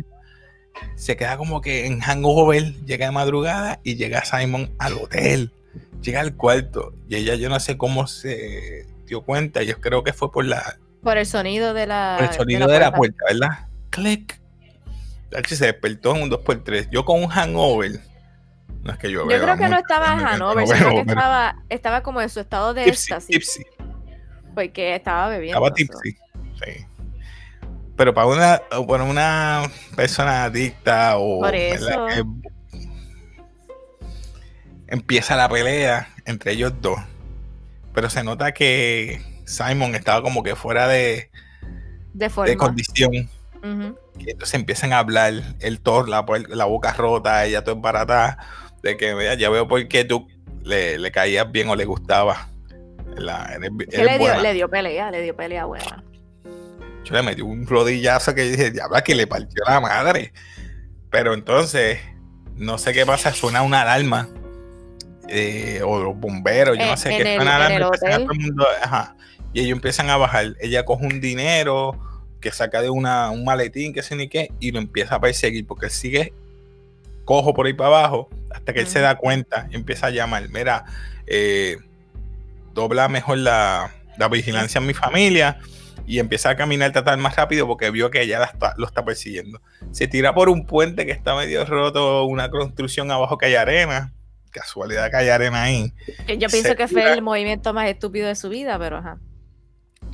Se 0.94 1.18
queda 1.18 1.36
como 1.36 1.62
que 1.62 1.88
en 1.88 2.00
hangover, 2.00 2.76
llega 2.86 3.08
de 3.08 3.12
madrugada 3.12 3.80
y 3.84 3.96
llega 3.96 4.24
Simon 4.24 4.70
al 4.78 5.00
hotel, 5.00 5.52
llega 6.04 6.22
al 6.22 6.36
cuarto 6.36 6.94
y 7.08 7.16
ella 7.16 7.34
yo 7.34 7.50
no 7.50 7.60
sé 7.60 7.76
cómo 7.76 8.06
se 8.06 8.86
dio 9.08 9.24
cuenta, 9.24 9.64
yo 9.64 9.82
creo 9.82 10.04
que 10.04 10.14
fue 10.14 10.32
por 10.32 10.46
la 10.46 10.78
por 11.02 11.18
el 11.18 11.26
sonido 11.26 11.74
de 11.74 11.88
la 11.88 12.18
por 12.20 12.30
el 12.30 12.36
sonido 12.36 12.68
de 12.68 12.80
la, 12.82 12.94
puerta. 12.94 13.18
¿verdad? 13.28 13.68
Click. 13.90 14.39
Se 15.48 15.66
despertó 15.66 16.16
en 16.16 16.24
un 16.24 16.32
2x3. 16.32 16.90
Yo 16.92 17.06
con 17.06 17.24
un 17.24 17.30
hangover 17.30 18.00
no 18.84 18.94
es 18.94 18.98
que 18.98 19.12
yo, 19.12 19.30
yo 19.30 19.42
creo 19.42 19.58
que 19.58 19.68
no 19.68 19.78
estaba 19.78 20.14
en 20.14 20.20
Hanover, 20.20 20.68
sino 20.68 20.90
que 20.90 21.00
estaba, 21.02 21.56
estaba 21.70 22.04
como 22.04 22.22
en 22.22 22.30
su 22.30 22.40
estado 22.40 22.74
de 22.74 22.86
éxtasis. 22.86 23.60
Porque 24.56 24.96
estaba 24.96 25.30
bebiendo. 25.30 25.58
Estaba 25.58 25.74
tipsy, 25.74 26.12
sí. 26.64 26.86
Pero 27.96 28.14
para 28.14 28.28
una, 28.28 28.62
para 28.88 29.04
una 29.04 29.64
persona 29.96 30.46
adicta 30.46 31.18
o 31.18 31.42
Por 31.42 31.54
eso. 31.54 32.08
empieza 34.88 35.36
la 35.36 35.50
pelea 35.50 36.08
entre 36.26 36.54
ellos 36.54 36.74
dos. 36.82 37.00
Pero 37.94 38.10
se 38.10 38.24
nota 38.24 38.54
que 38.54 39.22
Simon 39.46 39.96
estaba 39.96 40.22
como 40.22 40.44
que 40.44 40.56
fuera 40.56 40.88
de, 40.88 41.30
de, 42.14 42.58
condición. 42.58 43.14
y 43.14 43.28
entonces 44.28 44.56
empiezan 44.56 44.94
a 44.94 45.00
hablar, 45.00 45.34
el 45.60 45.80
Thor, 45.80 46.10
la, 46.10 46.26
la 46.50 46.66
boca 46.66 46.94
rota, 46.94 47.46
ella 47.46 47.64
todo 47.64 47.76
embaratada 47.76 48.38
de 48.84 48.98
que 48.98 49.14
vea, 49.14 49.34
ya 49.36 49.50
veo 49.50 49.68
por 49.68 49.88
qué 49.88 50.06
tú 50.06 50.28
le, 50.64 50.98
le 50.98 51.12
caías 51.12 51.52
bien 51.52 51.70
o 51.70 51.76
le 51.76 51.86
gustaba. 51.86 52.50
le, 53.16 54.54
dio, 54.54 54.70
pelea, 54.70 55.12
le 55.12 55.22
dio 55.22 55.36
pelea 55.36 55.66
buena. 55.66 56.04
Yo 57.04 57.16
le 57.16 57.24
metí 57.24 57.42
un 57.42 57.66
rodillazo 57.66 58.36
que 58.36 58.44
dije, 58.44 58.72
diabla, 58.72 59.04
que 59.04 59.16
le 59.16 59.28
partió 59.28 59.64
la 59.66 59.80
madre. 59.80 60.32
Pero 61.10 61.34
entonces, 61.34 62.00
no 62.56 62.78
sé 62.78 62.94
qué 62.94 63.06
pasa, 63.06 63.34
suena 63.34 63.62
una 63.62 63.82
alarma. 63.82 64.30
Eh, 65.28 65.82
o 65.86 66.00
los 66.04 66.18
bomberos, 66.18 66.78
yo 66.78 66.86
no 66.86 66.98
sé 66.98 67.10
qué 67.10 67.36
suena 67.36 67.56
alarma. 67.56 69.16
y 69.54 69.62
ellos 69.62 69.76
empiezan 69.76 70.10
a 70.10 70.18
bajar. 70.18 70.56
Ella 70.60 70.86
coge 70.86 71.06
un 71.06 71.22
dinero 71.22 72.09
que 72.40 72.52
saca 72.52 72.82
de 72.82 72.90
una, 72.90 73.30
un 73.32 73.44
maletín, 73.44 73.94
que 73.94 74.02
sé 74.02 74.16
ni 74.16 74.28
qué, 74.28 74.52
y 74.60 74.72
lo 74.72 74.80
empieza 74.80 75.16
a 75.16 75.20
perseguir 75.20 75.66
porque 75.66 75.90
sigue 75.90 76.34
cojo 77.26 77.54
por 77.54 77.68
ahí 77.68 77.74
para 77.74 77.90
abajo 77.90 78.28
hasta 78.50 78.74
que 78.74 78.80
él 78.80 78.88
se 78.88 79.00
da 79.02 79.16
cuenta 79.16 79.68
y 79.70 79.76
empieza 79.76 80.08
a 80.08 80.10
llamar, 80.10 80.50
mira, 80.50 80.86
eh, 81.28 81.78
dobla 82.74 83.08
mejor 83.08 83.38
la, 83.38 83.92
vigilancia 84.32 84.80
en 84.80 84.88
mi 84.88 84.94
familia 84.94 85.60
y 86.06 86.20
empieza 86.20 86.50
a 86.50 86.56
caminar, 86.56 86.92
tratar 86.92 87.18
más 87.20 87.36
rápido 87.36 87.68
porque 87.68 87.92
vio 87.92 88.10
que 88.10 88.24
ella 88.24 88.52
lo 88.78 88.86
está 88.88 89.06
persiguiendo. 89.06 89.62
Se 89.92 90.08
tira 90.08 90.34
por 90.34 90.50
un 90.50 90.66
puente 90.66 91.06
que 91.06 91.12
está 91.12 91.36
medio 91.36 91.64
roto, 91.66 92.26
una 92.26 92.50
construcción 92.50 93.12
abajo 93.12 93.38
que 93.38 93.46
hay 93.46 93.56
arena. 93.56 94.12
Casualidad 94.50 95.12
que 95.12 95.18
hay 95.18 95.30
arena 95.30 95.62
ahí. 95.62 95.94
Yo 96.40 96.50
pienso 96.50 96.76
que 96.76 96.88
fue 96.88 97.14
el 97.14 97.22
movimiento 97.22 97.72
más 97.74 97.88
estúpido 97.88 98.28
de 98.28 98.36
su 98.36 98.50
vida, 98.50 98.80
pero 98.80 98.98
ajá. 98.98 99.20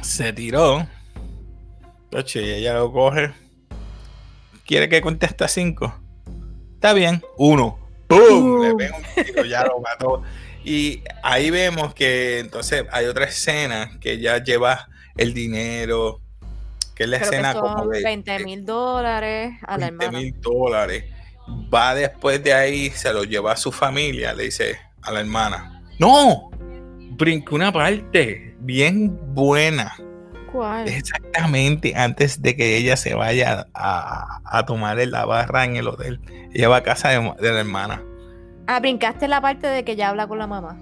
Se 0.01 0.33
tiró. 0.33 0.85
Y 2.11 2.39
ella 2.39 2.73
lo 2.75 2.91
coge. 2.91 3.33
¿Quiere 4.65 4.89
que 4.89 5.01
conteste 5.01 5.43
a 5.43 5.47
cinco? 5.47 5.93
Está 6.73 6.93
bien, 6.93 7.21
uno. 7.37 7.77
¡Pum! 8.07 8.61
Le 8.61 8.75
pega 8.75 8.97
un 8.97 9.25
tiro, 9.25 9.45
ya 9.45 9.63
lo 9.65 9.79
mató. 9.79 10.23
Y 10.63 11.03
ahí 11.21 11.49
vemos 11.51 11.93
que 11.93 12.39
entonces 12.39 12.85
hay 12.91 13.05
otra 13.05 13.25
escena 13.25 13.99
que 13.99 14.19
ya 14.19 14.43
lleva 14.43 14.87
el 15.17 15.33
dinero, 15.33 16.21
que 16.95 17.03
es 17.03 17.09
la 17.09 17.17
escena 17.17 17.53
como 17.53 17.87
de 17.87 18.01
20 18.01 18.39
mil 18.39 18.65
dólares 18.65 19.53
a 19.67 19.77
la 19.77 19.91
20 19.91 20.11
mil 20.11 20.41
dólares. 20.41 21.05
Va 21.73 21.93
después 21.93 22.43
de 22.43 22.53
ahí, 22.53 22.89
se 22.89 23.13
lo 23.13 23.23
lleva 23.23 23.51
a 23.51 23.57
su 23.57 23.71
familia, 23.71 24.33
le 24.33 24.45
dice 24.45 24.79
a 25.03 25.11
la 25.11 25.19
hermana, 25.19 25.83
no, 25.99 26.49
brinca 27.11 27.53
una 27.53 27.71
parte 27.71 28.55
bien 28.59 29.19
buena. 29.35 29.95
Exactamente 30.85 31.93
antes 31.95 32.41
de 32.41 32.55
que 32.55 32.77
ella 32.77 32.95
se 32.97 33.13
vaya 33.13 33.67
a, 33.73 34.65
tomar 34.65 34.97
la 34.97 35.25
barra 35.25 35.65
en 35.65 35.75
el 35.75 35.87
hotel. 35.87 36.19
Ella 36.53 36.69
va 36.69 36.77
a 36.77 36.83
casa 36.83 37.09
de, 37.09 37.51
la 37.51 37.59
hermana. 37.59 38.01
Ah, 38.67 38.79
brincaste 38.79 39.27
la 39.27 39.41
parte 39.41 39.67
de 39.67 39.83
que 39.83 39.93
ella 39.93 40.09
habla 40.09 40.27
con 40.27 40.39
la 40.39 40.47
mamá. 40.47 40.77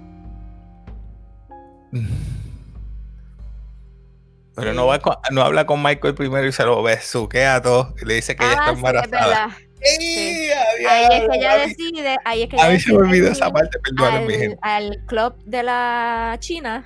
Pero 4.56 4.72
no, 4.72 4.86
va 4.86 5.00
no 5.32 5.42
habla 5.42 5.66
con 5.66 5.82
Michael 5.82 6.14
primero 6.14 6.46
y 6.46 6.52
se 6.52 6.64
lo 6.64 6.82
besuquea 6.82 7.56
a 7.56 7.62
todos 7.62 7.88
y 8.00 8.04
le 8.04 8.14
dice 8.14 8.36
que 8.36 8.44
ella 8.44 8.52
está 8.52 8.68
ah, 8.68 8.72
embarazada. 8.72 9.44
ahí 9.46 11.08
es 11.10 11.28
que 11.28 11.36
ella 11.36 11.56
decide, 11.58 12.16
ahí 12.24 12.42
es 12.44 12.48
que 12.48 12.60
a 12.60 12.68
mí 12.68 12.78
se 12.78 12.92
me 12.92 12.98
olvidó 12.98 13.30
esa 13.30 13.50
parte, 13.50 13.78
perdónenme. 13.80 14.56
Al, 14.62 14.86
al 14.86 15.04
club 15.06 15.34
de 15.44 15.62
la 15.64 16.36
China 16.38 16.84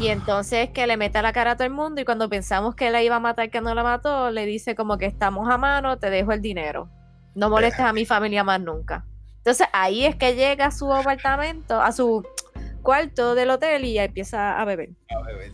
y 0.00 0.08
entonces 0.08 0.70
que 0.70 0.86
le 0.86 0.96
mete 0.96 1.20
la 1.22 1.32
cara 1.32 1.52
a 1.52 1.56
todo 1.56 1.66
el 1.66 1.72
mundo 1.72 2.00
y 2.00 2.04
cuando 2.04 2.28
pensamos 2.28 2.74
que 2.74 2.90
la 2.90 3.02
iba 3.02 3.16
a 3.16 3.20
matar, 3.20 3.50
que 3.50 3.60
no 3.60 3.74
la 3.74 3.82
mató, 3.82 4.30
le 4.30 4.46
dice 4.46 4.74
como 4.74 4.98
que 4.98 5.06
estamos 5.06 5.48
a 5.50 5.58
mano, 5.58 5.98
te 5.98 6.10
dejo 6.10 6.32
el 6.32 6.40
dinero. 6.40 6.88
No 7.34 7.48
molestes 7.48 7.80
a 7.80 7.92
mi 7.92 8.04
familia 8.04 8.44
más 8.44 8.60
nunca. 8.60 9.04
Entonces 9.38 9.66
ahí 9.72 10.04
es 10.04 10.16
que 10.16 10.34
llega 10.34 10.66
a 10.66 10.70
su 10.70 10.92
apartamento, 10.92 11.80
a 11.80 11.92
su 11.92 12.26
cuarto 12.82 13.34
del 13.34 13.50
hotel 13.50 13.84
y 13.84 13.98
empieza 13.98 14.60
a 14.60 14.64
beber. 14.64 14.90
A 15.10 15.22
beber. 15.22 15.52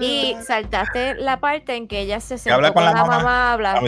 Y 0.00 0.36
saltaste 0.44 1.14
la 1.14 1.38
parte 1.38 1.76
en 1.76 1.86
que 1.86 2.00
ella 2.00 2.20
se 2.20 2.36
sentó 2.36 2.74
con, 2.74 2.84
la, 2.84 2.92
mamá, 2.92 3.52
habla. 3.52 3.80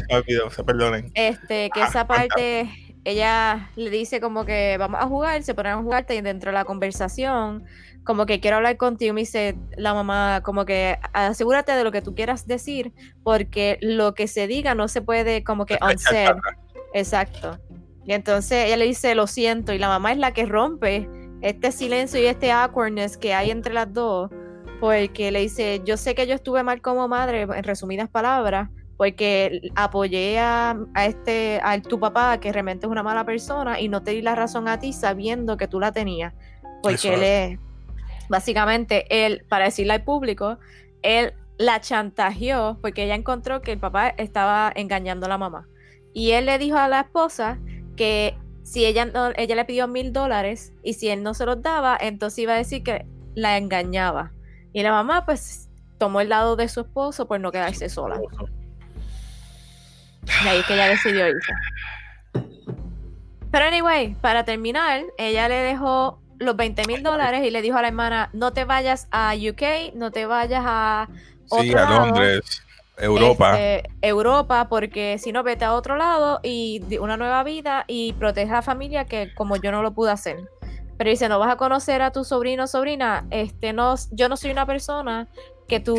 se 0.51 0.65
perdonen. 0.65 1.11
Este, 1.15 1.71
que 1.71 1.83
ah, 1.83 1.87
esa 1.89 2.07
parte 2.07 2.71
ella 3.05 3.71
le 3.77 3.91
dice 3.91 4.21
como 4.21 4.45
que 4.45 4.77
vamos 4.79 5.01
a 5.01 5.07
jugar, 5.07 5.43
se 5.43 5.55
ponen 5.55 5.73
a 5.73 5.83
jugar 5.83 6.07
y 6.09 6.21
dentro 6.21 6.51
de 6.51 6.55
la 6.55 6.65
conversación 6.65 7.65
como 8.11 8.27
que 8.27 8.41
quiero 8.41 8.57
hablar 8.57 8.77
contigo, 8.77 9.15
me 9.15 9.21
dice 9.21 9.57
la 9.77 9.95
mamá, 9.95 10.41
como 10.43 10.65
que 10.65 10.99
asegúrate 11.13 11.71
de 11.71 11.85
lo 11.85 11.93
que 11.93 12.03
tú 12.03 12.17
quieras 12.17 12.45
decir, 12.45 12.93
porque 13.23 13.79
lo 13.83 14.15
que 14.15 14.27
se 14.27 14.49
diga 14.49 14.75
no 14.75 14.89
se 14.89 15.01
puede 15.01 15.45
como 15.45 15.65
que 15.65 15.79
unsaid. 15.81 16.33
Exacto. 16.93 17.57
Y 18.05 18.13
entonces 18.13 18.67
ella 18.67 18.79
le 18.79 18.87
dice, 18.87 19.15
lo 19.15 19.29
siento, 19.29 19.73
y 19.73 19.79
la 19.79 19.87
mamá 19.87 20.11
es 20.11 20.19
la 20.19 20.33
que 20.33 20.45
rompe 20.45 21.09
este 21.41 21.71
silencio 21.71 22.21
y 22.21 22.27
este 22.27 22.51
awkwardness 22.51 23.17
que 23.17 23.33
hay 23.33 23.53
entre 23.53 23.75
las 23.75 23.95
dos, 23.95 24.29
porque 24.81 25.31
le 25.31 25.43
dice, 25.43 25.81
yo 25.85 25.97
sé 25.97 26.17
que 26.17 26.27
yo 26.27 26.35
estuve 26.35 26.65
mal 26.65 26.83
como 26.83 27.07
madre, 27.07 27.43
en 27.43 27.63
resumidas 27.63 28.09
palabras, 28.09 28.71
porque 28.97 29.71
apoyé 29.77 30.41
a, 30.41 30.77
este, 31.07 31.61
a 31.63 31.81
tu 31.81 32.01
papá, 32.01 32.41
que 32.41 32.53
realmente 32.53 32.87
es 32.87 32.91
una 32.91 33.05
mala 33.05 33.25
persona, 33.25 33.79
y 33.79 33.89
no 33.89 34.03
te 34.03 34.11
di 34.11 34.21
la 34.21 34.35
razón 34.35 34.67
a 34.67 34.81
ti 34.81 34.93
sabiendo 34.93 35.57
que 35.57 35.69
tú 35.69 35.79
la 35.79 35.93
tenías, 35.93 36.35
porque 36.83 37.15
él 37.15 37.23
es 37.23 37.70
básicamente 38.31 39.05
él, 39.27 39.45
para 39.49 39.67
decirle 39.67 39.93
al 39.93 40.05
público, 40.05 40.59
él 41.03 41.35
la 41.59 41.81
chantajeó 41.81 42.79
porque 42.81 43.05
ella 43.05 43.17
encontró 43.17 43.61
que 43.61 43.73
el 43.73 43.79
papá 43.79 44.09
estaba 44.09 44.73
engañando 44.75 45.27
a 45.27 45.29
la 45.29 45.37
mamá. 45.37 45.69
Y 46.15 46.31
él 46.31 46.47
le 46.47 46.57
dijo 46.57 46.79
a 46.79 46.89
la 46.89 47.01
esposa 47.01 47.59
que 47.97 48.39
si 48.63 48.87
ella, 48.87 49.05
no, 49.05 49.31
ella 49.37 49.57
le 49.57 49.65
pidió 49.65 49.89
mil 49.89 50.13
dólares 50.13 50.73
y 50.83 50.95
si 50.95 51.09
él 51.09 51.23
no 51.23 51.35
se 51.35 51.45
los 51.45 51.61
daba, 51.61 51.99
entonces 52.01 52.39
iba 52.39 52.55
a 52.55 52.57
decir 52.57 52.83
que 52.83 53.05
la 53.35 53.59
engañaba. 53.59 54.33
Y 54.73 54.83
la 54.83 54.93
mamá 54.93 55.27
pues 55.27 55.69
tomó 55.99 56.21
el 56.21 56.29
lado 56.29 56.55
de 56.57 56.69
su 56.69 56.81
esposo 56.81 57.27
por 57.27 57.41
no 57.41 57.51
quedarse 57.51 57.89
sola. 57.89 58.21
Y 60.45 60.49
ahí 60.49 60.59
es 60.59 60.67
que 60.67 60.75
ella 60.75 60.89
decidió 60.89 61.29
irse. 61.29 61.53
Pero 63.51 63.65
anyway, 63.65 64.15
para 64.21 64.45
terminar, 64.45 65.03
ella 65.19 65.49
le 65.49 65.57
dejó 65.57 66.21
los 66.41 66.57
20 66.57 66.87
mil 66.87 67.03
dólares 67.03 67.45
y 67.45 67.51
le 67.51 67.63
dijo 67.63 67.77
a 67.77 67.83
la 67.83 67.89
hermana, 67.89 68.31
no 68.33 68.53
te 68.53 68.65
vayas 68.65 69.07
a 69.13 69.35
UK, 69.35 69.95
no 69.95 70.11
te 70.11 70.27
vayas 70.27 70.65
a... 70.67 71.09
sí, 71.61 71.73
a 71.75 71.89
Londres, 71.89 72.63
Europa. 72.97 73.61
Este, 73.61 73.91
Europa, 74.03 74.69
porque 74.69 75.19
si 75.19 75.33
no, 75.33 75.43
vete 75.43 75.65
a 75.65 75.75
otro 75.75 75.97
lado 75.97 76.41
y 76.43 76.83
una 76.99 77.17
nueva 77.17 77.45
vida 77.45 77.85
y 77.87 78.15
protege 78.15 78.51
a 78.51 78.57
la 78.57 78.63
familia 78.63 79.05
que 79.05 79.33
como 79.35 79.57
yo 79.57 79.71
no 79.71 79.83
lo 79.83 79.93
pude 79.93 80.11
hacer. 80.11 80.39
Pero 80.97 81.11
dice, 81.11 81.29
no 81.29 81.39
vas 81.39 81.53
a 81.53 81.57
conocer 81.57 82.03
a 82.03 82.11
tu 82.11 82.25
sobrino 82.25 82.65
o 82.65 82.67
sobrina, 82.67 83.27
este 83.31 83.73
no, 83.73 83.95
yo 84.11 84.29
no 84.29 84.37
soy 84.37 84.51
una 84.51 84.67
persona 84.67 85.29
que 85.69 85.79
tú 85.81 85.97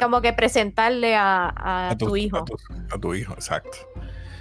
como 0.00 0.20
que 0.20 0.32
presentarle 0.32 1.16
a, 1.16 1.94
tu, 1.98 2.16
hijo. 2.16 2.44
A 2.90 2.98
tu, 2.98 3.14
hijo, 3.14 3.32
exacto. 3.32 3.78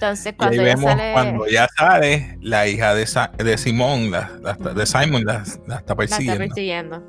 Entonces, 0.02 0.34
cuando 0.36 0.64
ya 0.64 0.78
sale. 0.78 1.14
Cuando 1.14 1.48
ya 1.48 1.68
sale, 1.78 2.38
la 2.42 2.68
hija 2.68 2.96
de, 2.96 3.06
de 3.38 3.58
Simón, 3.60 4.10
la, 4.10 4.32
de 4.74 4.86
Simon, 4.88 5.24
la, 5.26 5.44
está 5.44 5.96
persiguiendo. 5.96 6.40
La 6.40 6.46
está 6.46 6.56
persiguiendo. 6.56 7.04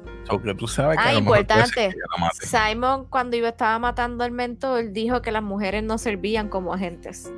tú 0.58 0.68
sabes 0.68 0.98
que 0.98 1.08
ah, 1.08 1.14
importante. 1.14 1.94
Simon, 2.42 3.06
cuando 3.06 3.38
yo 3.38 3.48
estaba 3.48 3.78
matando 3.78 4.24
al 4.24 4.30
mentor, 4.30 4.92
dijo 4.92 5.22
que 5.22 5.32
las 5.32 5.42
mujeres 5.42 5.82
no 5.82 5.96
servían 5.96 6.50
como 6.50 6.74
agentes. 6.74 7.32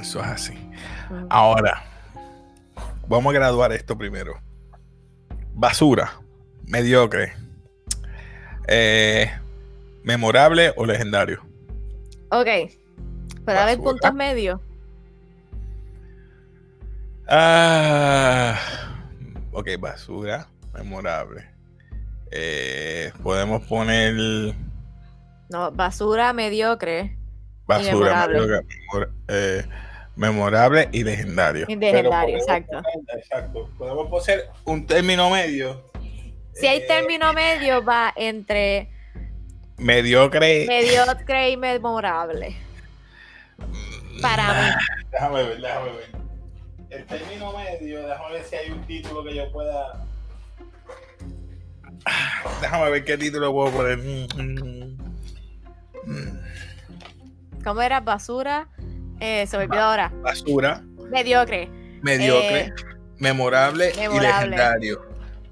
Eso 0.00 0.20
es 0.20 0.26
así. 0.26 0.54
Ahora, 1.28 1.84
vamos 3.06 3.34
a 3.34 3.34
graduar 3.34 3.72
esto 3.72 3.98
primero. 3.98 4.40
Basura, 5.52 6.20
mediocre, 6.66 7.34
eh, 8.66 9.30
memorable 10.04 10.72
o 10.74 10.86
legendario. 10.86 11.42
Ok. 12.30 12.48
¿Puede 13.44 13.58
haber 13.58 13.78
puntos 13.78 14.14
medios? 14.14 14.60
Ah, 17.28 18.58
ok, 19.52 19.68
basura, 19.78 20.48
memorable. 20.72 21.46
Eh, 22.30 23.12
podemos 23.22 23.62
poner. 23.66 24.54
No, 25.48 25.70
basura 25.72 26.32
mediocre. 26.32 27.16
Basura 27.66 28.26
mediocre. 28.26 28.66
Eh, 29.28 29.64
memorable 30.16 30.88
y 30.92 31.04
legendario. 31.04 31.66
Y 31.68 31.76
legendario, 31.76 32.36
exacto. 32.36 32.82
exacto. 33.16 33.70
Podemos 33.78 34.08
poner 34.08 34.50
un 34.64 34.86
término 34.86 35.30
medio. 35.30 35.90
Si 36.54 36.66
hay 36.66 36.78
eh, 36.78 36.84
término 36.86 37.32
medio, 37.32 37.84
va 37.84 38.12
entre 38.16 38.90
mediocre. 39.78 40.66
Mediocre 40.66 41.50
y 41.50 41.56
memorable. 41.56 42.63
Para 44.20 44.52
mí. 44.54 44.68
Déjame 45.10 45.42
ver, 45.44 45.60
déjame 45.60 45.92
ver. 45.92 46.24
El 46.90 47.06
término 47.06 47.52
medio, 47.52 48.06
déjame 48.06 48.32
ver 48.34 48.44
si 48.44 48.56
hay 48.56 48.70
un 48.70 48.86
título 48.86 49.24
que 49.24 49.34
yo 49.34 49.50
pueda. 49.52 50.06
Déjame 52.60 52.90
ver 52.90 53.04
qué 53.04 53.18
título 53.18 53.52
puedo 53.52 53.72
poner. 53.72 53.98
¿Cómo 57.64 57.82
era? 57.82 58.00
Basura. 58.00 58.68
Eh, 59.20 59.46
se 59.46 59.56
me 59.56 59.64
olvidó 59.64 59.82
ahora. 59.82 60.12
Basura. 60.22 60.82
Mediocre. 61.10 61.68
Mediocre. 62.02 62.60
Eh, 62.60 62.72
memorable, 63.18 63.92
y 63.92 64.20
legendario. 64.20 65.02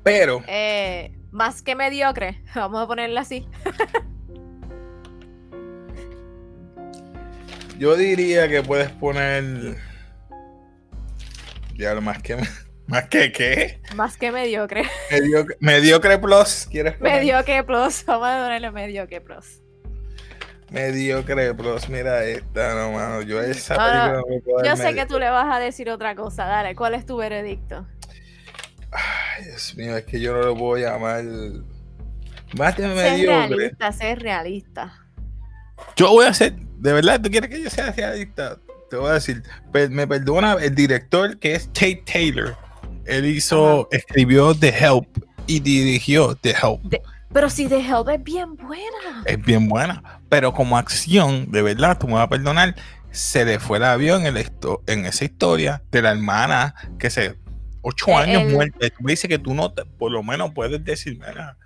Pero. 0.03 0.43
Eh, 0.47 1.13
más 1.31 1.63
que 1.63 1.75
mediocre. 1.75 2.43
Vamos 2.55 2.83
a 2.83 2.87
ponerla 2.87 3.23
así. 3.23 3.49
Yo 7.83 7.97
diría 7.97 8.47
que 8.47 8.63
puedes 8.63 8.91
poner. 8.91 9.77
Ya 11.75 11.95
lo 11.95 12.01
más 12.01 12.23
que. 12.23 12.37
¿Más 12.87 13.09
que 13.09 13.33
qué? 13.33 13.81
Más 13.97 14.17
que 14.17 14.31
mediocre. 14.31 14.85
Mediocre, 15.11 15.57
mediocre 15.59 16.19
plus, 16.19 16.69
¿quieres 16.71 16.95
poner? 16.95 17.15
Mediocre 17.15 17.65
plus, 17.65 18.05
vamos 18.07 18.29
a 18.29 18.45
ponerle 18.45 18.71
mediocre 18.71 19.21
plus. 19.21 19.61
Mediocre 20.71 21.55
Plus, 21.55 21.89
mira 21.89 22.25
esta, 22.25 22.77
no, 22.77 22.93
mano. 22.93 23.21
Yo 23.23 23.41
esa 23.41 23.75
película 23.75 24.13
no, 24.13 24.41
puedo 24.45 24.65
Yo 24.65 24.77
sé 24.77 24.95
que 24.95 25.05
tú 25.07 25.19
le 25.19 25.29
vas 25.29 25.53
a 25.53 25.59
decir 25.59 25.91
otra 25.91 26.15
cosa, 26.15 26.45
dale, 26.45 26.77
¿cuál 26.77 26.95
es 26.95 27.05
tu 27.05 27.17
veredicto? 27.17 27.85
Ay, 28.93 29.47
Dios 29.47 29.77
mío, 29.77 29.97
es 29.97 30.05
que 30.05 30.21
yo 30.21 30.33
no 30.35 30.43
lo 30.43 30.57
puedo 30.57 30.77
llamar. 30.81 31.25
Más 32.57 32.77
de 32.77 32.87
mediocre. 32.87 33.57
realista, 33.57 33.91
ser 33.91 34.21
realista. 34.21 35.02
Yo 35.97 36.11
voy 36.11 36.27
a 36.27 36.31
hacer, 36.31 36.55
de 36.55 36.93
verdad, 36.93 37.21
¿tú 37.21 37.31
quieres 37.31 37.51
que 37.51 37.63
yo 37.63 37.71
sea 37.71 37.93
realista? 37.93 38.59
Te 38.91 38.97
voy 38.97 39.11
a 39.11 39.15
decir, 39.15 39.43
me 39.91 40.07
perdona 40.07 40.55
el 40.55 40.75
director 40.75 41.39
que 41.39 41.55
es 41.55 41.67
Tate 41.69 42.03
Taylor. 42.11 42.57
Él 43.07 43.25
hizo, 43.25 43.89
escribió 43.91 44.55
The 44.55 44.69
Help 44.69 45.07
y 45.47 45.61
dirigió 45.61 46.35
The 46.37 46.51
Help. 46.51 46.95
Pero 47.33 47.49
si 47.49 47.69
The 47.69 47.81
Help 47.81 48.09
es 48.11 48.23
bien 48.23 48.57
buena. 48.57 49.23
Es 49.25 49.43
bien 49.43 49.69
buena. 49.69 50.21
Pero 50.29 50.53
como 50.53 50.77
acción, 50.77 51.51
de 51.51 51.63
verdad, 51.63 51.99
tú 51.99 52.07
me 52.07 52.15
vas 52.15 52.25
a 52.25 52.29
perdonar, 52.29 52.75
se 53.11 53.45
le 53.45 53.59
fue 53.59 53.79
el 53.79 53.85
avión 53.85 54.27
en, 54.27 54.37
en 54.37 55.07
esa 55.07 55.25
historia 55.25 55.83
de 55.91 56.03
la 56.03 56.11
hermana 56.11 56.75
que 56.99 57.11
se. 57.11 57.39
Ocho 57.85 58.11
eh, 58.11 58.15
años 58.15 58.53
muerta. 58.53 58.89
Tú 58.91 59.03
me 59.03 59.13
dices 59.13 59.29
que 59.29 59.39
tú 59.39 59.55
no, 59.55 59.75
por 59.99 60.13
lo 60.13 60.23
menos 60.23 60.53
puedes 60.55 60.85
decir, 60.85 61.19
mira, 61.19 61.57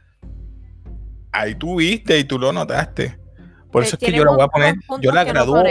ahí 1.31 1.55
tú 1.55 1.77
viste 1.77 2.19
y 2.19 2.25
tú 2.25 2.39
lo 2.39 2.53
notaste. 2.53 3.19
Por 3.77 3.85
eso 3.85 3.97
es 3.97 4.11
que 4.11 4.17
yo 4.17 4.25
la 4.25 4.33
voy 4.33 4.43
a 4.43 4.49
poner, 4.49 4.77
yo 5.01 5.13
la 5.13 5.25
gradúo 5.25 5.63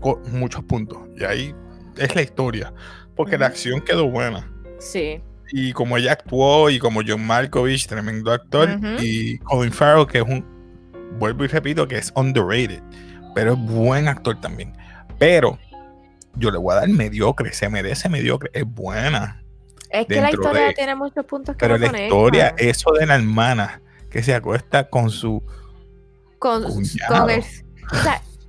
con 0.00 0.38
muchos 0.38 0.62
puntos. 0.64 0.98
Y 1.16 1.24
ahí 1.24 1.54
es 1.96 2.14
la 2.14 2.22
historia. 2.22 2.72
Porque 3.14 3.38
la 3.38 3.46
acción 3.46 3.80
quedó 3.80 4.10
buena. 4.10 4.50
Sí 4.78 5.20
y 5.50 5.72
como 5.72 5.96
ella 5.96 6.12
actuó 6.12 6.70
y 6.70 6.78
como 6.78 7.00
John 7.06 7.24
Malkovich, 7.24 7.86
tremendo 7.86 8.32
actor, 8.32 8.68
y 8.98 9.38
Colin 9.38 9.72
Farrell, 9.72 10.06
que 10.06 10.18
es 10.18 10.24
un, 10.24 10.44
vuelvo 11.18 11.44
y 11.44 11.48
repito, 11.48 11.86
que 11.86 11.98
es 11.98 12.12
underrated, 12.16 12.82
pero 13.34 13.52
es 13.52 13.58
buen 13.58 14.08
actor 14.08 14.40
también. 14.40 14.72
Pero 15.18 15.58
yo 16.34 16.50
le 16.50 16.58
voy 16.58 16.72
a 16.72 16.80
dar 16.80 16.88
mediocre, 16.88 17.52
se 17.52 17.68
merece 17.68 18.08
mediocre, 18.08 18.50
es 18.52 18.64
buena. 18.66 19.42
Es 19.90 20.06
que 20.06 20.20
la 20.20 20.30
historia 20.30 20.74
tiene 20.74 20.94
muchos 20.94 21.24
puntos 21.24 21.56
que 21.56 21.60
Pero 21.60 21.78
la 21.78 22.02
historia, 22.02 22.54
eso 22.58 22.92
de 22.92 23.06
la 23.06 23.14
hermana 23.14 23.80
que 24.10 24.22
se 24.22 24.34
acuesta 24.34 24.88
con 24.88 25.10
su 25.10 25.42
con, 26.38 26.64
con 27.08 27.30
el, 27.30 27.44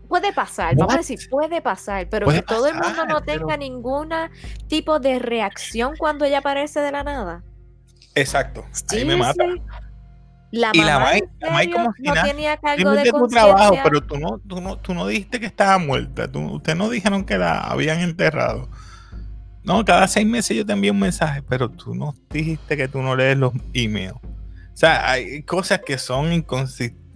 puede 0.07 0.33
pasar, 0.33 0.75
vamos 0.75 0.95
a 0.95 0.97
decir, 0.97 1.19
puede 1.29 1.61
pasar, 1.61 2.07
pero 2.09 2.27
que 2.27 2.41
todo 2.41 2.67
el 2.67 2.75
mundo 2.75 3.05
no 3.05 3.21
tenga 3.21 3.57
ningún 3.57 4.09
tipo 4.67 4.99
de 4.99 5.19
reacción 5.19 5.95
cuando 5.97 6.25
ella 6.25 6.39
aparece 6.39 6.79
de 6.79 6.91
la 6.91 7.03
nada. 7.03 7.43
Exacto, 8.15 8.65
ahí 8.89 9.05
me 9.05 9.15
mata. 9.15 9.43
La 10.49 10.71
y 10.73 10.79
la 10.81 10.99
Mai, 11.51 11.69
como 11.69 11.93
si 11.93 12.03
no 12.03 12.13
tenía 12.23 12.55
cargo 12.55 12.91
de 12.91 13.11
tu 13.11 13.27
trabajo, 13.27 13.75
pero 13.83 14.01
tú 14.01 14.17
no, 14.17 14.39
tú 14.39 14.61
no, 14.61 14.77
tú 14.77 14.93
no 14.93 15.05
dijiste 15.05 15.41
que 15.41 15.45
estaba 15.45 15.77
muerta, 15.77 16.31
tú, 16.31 16.39
ustedes 16.53 16.77
no 16.77 16.89
dijeron 16.89 17.25
que 17.25 17.37
la 17.37 17.59
habían 17.59 17.99
enterrado. 17.99 18.69
No, 19.63 19.83
cada 19.83 20.07
seis 20.07 20.25
meses 20.25 20.55
yo 20.55 20.65
te 20.65 20.71
envío 20.71 20.93
un 20.93 20.99
mensaje, 20.99 21.41
pero 21.41 21.69
tú 21.69 21.93
no 21.93 22.15
dijiste 22.29 22.77
que 22.77 22.87
tú 22.87 23.01
no 23.01 23.17
lees 23.17 23.37
los 23.37 23.51
emails. 23.73 24.13
O 24.13 24.79
sea, 24.79 25.11
hay 25.11 25.43
cosas 25.43 25.81
que 25.85 25.97
son 25.97 26.31
inconsistentes 26.31 27.06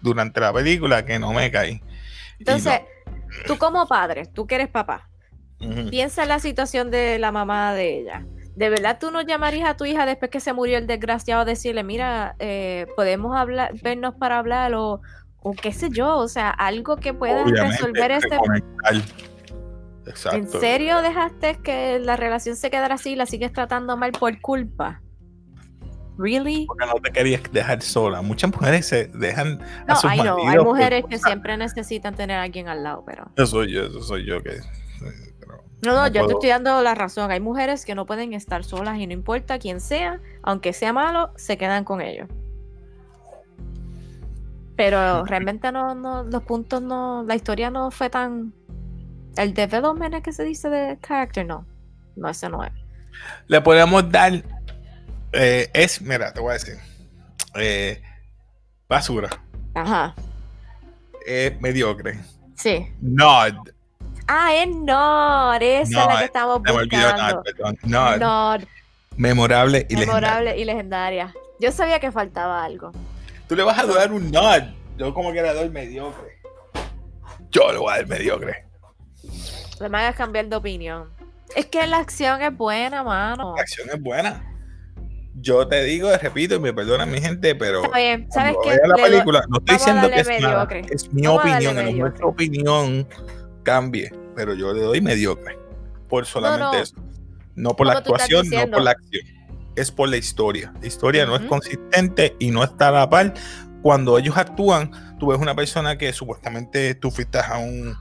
durante 0.00 0.40
la 0.40 0.52
película 0.52 1.04
que 1.04 1.18
no 1.18 1.32
me 1.32 1.50
caí. 1.50 1.80
Entonces, 2.38 2.80
tú 3.46 3.56
como 3.58 3.86
padre, 3.86 4.26
tú 4.26 4.46
que 4.46 4.56
eres 4.56 4.68
papá, 4.68 5.08
piensa 5.90 6.24
en 6.24 6.28
la 6.28 6.40
situación 6.40 6.90
de 6.90 7.18
la 7.18 7.30
mamá 7.30 7.74
de 7.74 8.00
ella. 8.00 8.26
¿De 8.54 8.68
verdad 8.68 8.98
tú 9.00 9.10
no 9.10 9.22
llamarías 9.22 9.70
a 9.70 9.76
tu 9.76 9.84
hija 9.84 10.04
después 10.04 10.30
que 10.30 10.40
se 10.40 10.52
murió 10.52 10.76
el 10.76 10.86
desgraciado 10.86 11.42
a 11.42 11.44
decirle, 11.44 11.84
mira, 11.84 12.36
eh, 12.38 12.86
podemos 12.96 13.34
hablar, 13.36 13.72
vernos 13.82 14.14
para 14.16 14.38
hablar 14.38 14.74
o, 14.74 15.00
qué 15.60 15.72
sé 15.72 15.88
yo, 15.90 16.16
o 16.18 16.28
sea, 16.28 16.50
algo 16.50 16.96
que 16.96 17.14
pueda 17.14 17.44
resolver 17.44 18.10
este... 18.10 18.38
¿En 20.32 20.48
serio 20.48 21.00
dejaste 21.00 21.60
que 21.62 22.00
la 22.00 22.16
relación 22.16 22.56
se 22.56 22.70
quedara 22.70 22.96
así 22.96 23.12
y 23.12 23.16
la 23.16 23.24
sigues 23.24 23.52
tratando 23.52 23.96
mal 23.96 24.12
por 24.12 24.40
culpa? 24.40 25.00
Really? 26.22 26.66
Porque 26.66 26.86
no 26.86 26.94
te 27.02 27.10
querías 27.10 27.42
dejar 27.50 27.82
sola. 27.82 28.22
Muchas 28.22 28.54
mujeres 28.54 28.86
se 28.86 29.06
dejan 29.08 29.58
no, 29.88 29.94
a 29.94 29.96
sus 29.96 30.14
no, 30.14 30.36
Hay 30.46 30.58
mujeres 30.58 31.04
que 31.08 31.18
siempre 31.18 31.56
necesitan 31.56 32.14
tener 32.14 32.36
a 32.36 32.42
alguien 32.42 32.68
al 32.68 32.84
lado, 32.84 33.02
pero. 33.04 33.28
Eso 33.36 33.46
soy 33.46 33.72
yo, 33.72 33.82
eso 33.82 34.00
soy 34.02 34.24
yo 34.24 34.40
que. 34.40 34.60
no, 35.82 35.94
no, 35.94 36.06
yo 36.06 36.24
te 36.28 36.34
estoy 36.34 36.50
dando 36.50 36.80
la 36.80 36.94
razón. 36.94 37.32
Hay 37.32 37.40
mujeres 37.40 37.84
que 37.84 37.96
no 37.96 38.06
pueden 38.06 38.34
estar 38.34 38.62
solas 38.62 38.98
y 38.98 39.06
no 39.08 39.12
importa 39.12 39.58
quién 39.58 39.80
sea, 39.80 40.20
aunque 40.44 40.72
sea 40.72 40.92
malo, 40.92 41.32
se 41.34 41.58
quedan 41.58 41.82
con 41.82 42.00
ellos. 42.00 42.28
Pero 44.76 45.24
realmente 45.24 45.72
no, 45.72 45.96
no, 45.96 46.22
los 46.22 46.44
puntos 46.44 46.80
no, 46.82 47.24
la 47.24 47.34
historia 47.34 47.70
no 47.70 47.90
fue 47.90 48.10
tan. 48.10 48.54
El 49.36 49.54
development 49.54 50.22
que 50.22 50.32
se 50.32 50.44
dice 50.44 50.70
de 50.70 50.98
character, 51.00 51.44
no. 51.44 51.66
No, 52.14 52.28
ese 52.28 52.48
no 52.48 52.62
es. 52.62 52.72
Le 53.48 53.60
podemos 53.60 54.08
dar 54.08 54.44
eh, 55.32 55.70
es, 55.72 56.00
mira, 56.00 56.32
te 56.32 56.40
voy 56.40 56.50
a 56.50 56.54
decir. 56.54 56.78
Eh, 57.54 58.02
basura. 58.88 59.30
Ajá. 59.74 60.14
Es 61.26 61.60
mediocre. 61.60 62.18
Sí. 62.56 62.92
Nod. 63.00 63.54
Ah, 64.26 64.54
es 64.54 64.68
Nod. 64.68 65.62
Esa 65.62 66.02
es 66.02 66.06
la 66.06 66.18
que 66.18 66.24
estamos 66.24 66.62
buscando. 66.62 67.42
Nod, 67.82 68.16
Nod. 68.18 68.62
Memorable 69.16 69.86
y 69.88 69.96
Memorable 69.96 70.58
y 70.58 70.64
legendaria. 70.64 71.34
Yo 71.60 71.70
sabía 71.70 72.00
que 72.00 72.10
faltaba 72.10 72.64
algo. 72.64 72.92
Tú 73.48 73.56
le 73.56 73.62
vas 73.62 73.78
a 73.78 73.86
dar 73.86 74.12
un 74.12 74.30
Nod. 74.30 74.62
Yo 74.96 75.12
como 75.14 75.32
que 75.32 75.42
le 75.42 75.52
doy 75.52 75.68
mediocre. 75.68 76.38
Yo 77.50 77.72
le 77.72 77.78
voy 77.78 77.92
a 77.92 77.96
dar 77.96 78.06
mediocre. 78.06 78.64
Le 79.80 79.88
me 79.88 79.98
hagas 79.98 80.16
cambiar 80.16 80.46
de 80.46 80.56
opinión. 80.56 81.10
Es 81.54 81.66
que 81.66 81.86
la 81.86 81.98
acción 81.98 82.40
es 82.40 82.56
buena, 82.56 83.02
mano. 83.02 83.54
La 83.56 83.62
acción 83.62 83.88
es 83.90 84.00
buena. 84.00 84.51
Yo 85.42 85.66
te 85.66 85.82
digo, 85.82 86.08
repito, 86.16 86.54
y 86.54 86.60
me 86.60 86.72
perdona 86.72 87.04
mi 87.04 87.20
gente, 87.20 87.54
pero 87.54 87.82
¿sabes 87.82 88.56
qué? 88.62 88.78
la 88.86 88.94
película, 88.94 89.44
no 89.48 89.58
estoy 89.58 89.76
diciendo 89.76 90.08
que 90.08 90.20
es, 90.20 90.28
es 90.90 91.12
mi 91.12 91.26
opinión, 91.26 91.76
que 91.76 91.92
nuestra 91.92 92.26
opinión 92.26 93.06
cambie, 93.64 94.12
pero 94.36 94.54
yo 94.54 94.72
le 94.72 94.82
doy 94.82 95.00
mediocre 95.00 95.58
por 96.08 96.26
solamente 96.26 96.82
eso. 96.82 96.96
No 97.54 97.74
por 97.74 97.86
la 97.86 97.94
actuación, 97.94 98.48
no 98.48 98.70
por 98.70 98.82
la 98.82 98.92
acción. 98.92 99.22
Es 99.74 99.90
por 99.90 100.08
la 100.08 100.18
historia. 100.18 100.72
La 100.80 100.86
historia 100.86 101.26
no 101.26 101.34
es 101.36 101.42
consistente 101.42 102.36
y 102.38 102.50
no 102.50 102.62
está 102.62 102.88
a 102.88 102.92
la 102.92 103.10
par. 103.10 103.34
Cuando 103.82 104.18
ellos 104.18 104.36
actúan, 104.36 105.16
tú 105.18 105.28
ves 105.28 105.38
una 105.38 105.54
persona 105.54 105.96
que 105.96 106.12
supuestamente 106.12 106.94
tú 106.94 107.10
fuiste 107.10 107.38
a 107.38 107.56
un, 107.58 107.96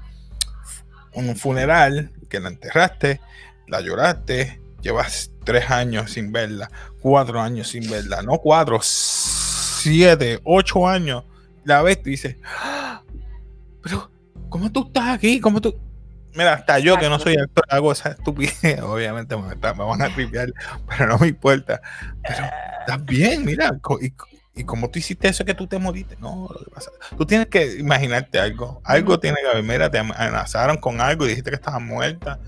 un 1.14 1.36
funeral, 1.36 2.12
que 2.30 2.40
la 2.40 2.50
enterraste, 2.50 3.22
la 3.68 3.82
lloraste, 3.82 4.62
llevas 4.82 5.32
tres 5.44 5.72
años 5.72 6.12
sin 6.12 6.32
verla, 6.32 6.70
cuatro 7.02 7.42
años 7.42 7.70
sin 7.70 7.90
verla, 7.90 8.22
no 8.22 8.38
cuatro, 8.38 8.80
siete, 8.82 10.40
ocho 10.44 10.88
años, 10.88 11.24
la 11.64 11.82
ves 11.82 12.00
y 12.06 12.12
dices, 12.12 12.38
¡Ah! 12.44 13.02
pero 13.84 14.12
¿cómo 14.50 14.72
tú 14.72 14.86
estás 14.88 15.10
aquí? 15.10 15.40
¿Cómo 15.40 15.60
tú? 15.60 15.76
Mira, 16.34 16.54
hasta 16.54 16.80
yo 16.80 16.98
que 16.98 17.10
no 17.10 17.20
soy 17.20 17.36
actor 17.36 17.66
hago 17.70 17.92
esa 17.92 18.12
estupidez, 18.12 18.82
obviamente 18.84 19.36
me, 19.36 19.56
van 19.56 20.02
a 20.02 20.14
tripear, 20.14 20.54
pero 20.88 21.08
no 21.08 21.18
me 21.18 21.28
importa. 21.28 21.82
Pero 22.26 22.46
estás 22.80 23.06
bien, 23.06 23.44
mira, 23.44 23.78
y, 24.02 24.14
y 24.62 24.64
como 24.64 24.90
tú 24.90 25.00
hiciste 25.00 25.28
eso 25.28 25.44
que 25.44 25.54
tú 25.54 25.68
te 25.68 25.78
moriste, 25.78 26.16
no, 26.20 26.50
tú 27.18 27.26
tienes 27.26 27.48
que 27.48 27.78
imaginarte 27.78 28.40
algo, 28.40 28.82
algo 28.86 29.20
tiene 29.20 29.38
que 29.42 29.48
haber, 29.48 29.64
mira, 29.64 29.92
te 29.92 30.00
amenazaron 30.00 30.78
con 30.78 31.02
algo 31.02 31.26
y 31.26 31.30
dijiste 31.30 31.50
que 31.50 31.56
estabas 31.56 31.82
muerta, 31.82 32.40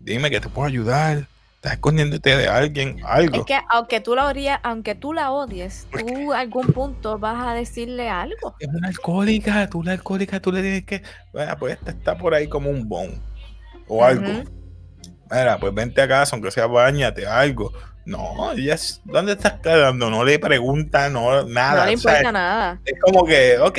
dime 0.00 0.30
que 0.30 0.40
te 0.40 0.48
puedo 0.48 0.68
ayudar, 0.68 1.26
estás 1.58 1.72
escondiéndote 1.72 2.36
de 2.36 2.46
alguien, 2.46 3.00
algo. 3.04 3.38
Es 3.38 3.44
que 3.44 3.58
aunque 3.68 4.00
tú 4.00 4.14
la 4.14 4.26
odies, 4.26 4.58
aunque 4.62 4.94
tú 4.94 5.12
la 5.12 5.32
odies, 5.32 5.88
tú 5.90 6.32
a 6.32 6.38
algún 6.38 6.68
punto 6.68 7.18
vas 7.18 7.44
a 7.44 7.52
decirle 7.52 8.08
algo. 8.08 8.54
Es 8.60 8.68
una 8.68 8.86
alcohólica, 8.86 9.68
tú 9.68 9.82
la 9.82 9.92
alcohólica, 9.92 10.38
tú 10.38 10.52
le 10.52 10.62
tienes 10.62 10.84
que, 10.84 11.02
bueno, 11.32 11.56
pues 11.58 11.74
esta 11.74 11.90
está 11.90 12.16
por 12.16 12.32
ahí 12.32 12.48
como 12.48 12.70
un 12.70 12.88
bon 12.88 13.20
o 13.88 14.04
algo. 14.04 14.44
Mira, 15.30 15.58
pues 15.58 15.74
vente 15.74 16.00
a 16.00 16.06
casa, 16.06 16.36
aunque 16.36 16.52
sea 16.52 16.66
bañate, 16.66 17.26
algo. 17.26 17.72
No, 18.06 18.52
ella 18.52 18.74
es, 18.74 19.02
¿dónde 19.04 19.32
estás 19.32 19.54
quedando? 19.60 20.10
No 20.10 20.24
le 20.24 20.38
pregunta, 20.38 21.10
no, 21.10 21.42
nada. 21.42 21.80
No 21.80 21.86
le 21.86 21.92
importa 21.92 22.30
nada. 22.30 22.80
Es 22.84 23.00
como 23.00 23.26
que, 23.26 23.58
ok. 23.58 23.78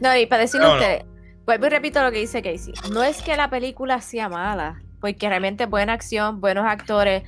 No, 0.00 0.14
y 0.14 0.26
para 0.26 0.42
decirle 0.42 0.66
a 0.66 0.72
usted, 0.74 1.02
vuelvo 1.46 1.66
y 1.66 1.68
repito 1.70 2.02
lo 2.02 2.12
que 2.12 2.18
dice 2.18 2.42
Casey. 2.42 2.74
No 2.92 3.02
es 3.02 3.22
que 3.22 3.36
la 3.36 3.48
película 3.48 4.02
sea 4.02 4.28
mala, 4.28 4.82
porque 5.02 5.28
realmente 5.28 5.66
buena 5.66 5.92
acción, 5.94 6.40
buenos 6.40 6.64
actores, 6.64 7.24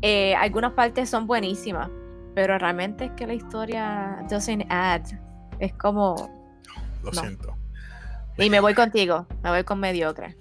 eh, 0.00 0.36
algunas 0.36 0.72
partes 0.72 1.10
son 1.10 1.26
buenísimas, 1.26 1.90
pero 2.36 2.56
realmente 2.56 3.06
es 3.06 3.10
que 3.16 3.26
la 3.26 3.34
historia 3.34 4.24
doesn't 4.30 4.64
add. 4.70 5.02
Es 5.58 5.72
como. 5.74 6.30
Lo 7.02 7.12
siento. 7.12 7.56
Y 8.38 8.48
me 8.48 8.60
voy 8.60 8.74
contigo, 8.74 9.26
me 9.42 9.50
voy 9.50 9.64
con 9.64 9.80
mediocre. 9.80 10.36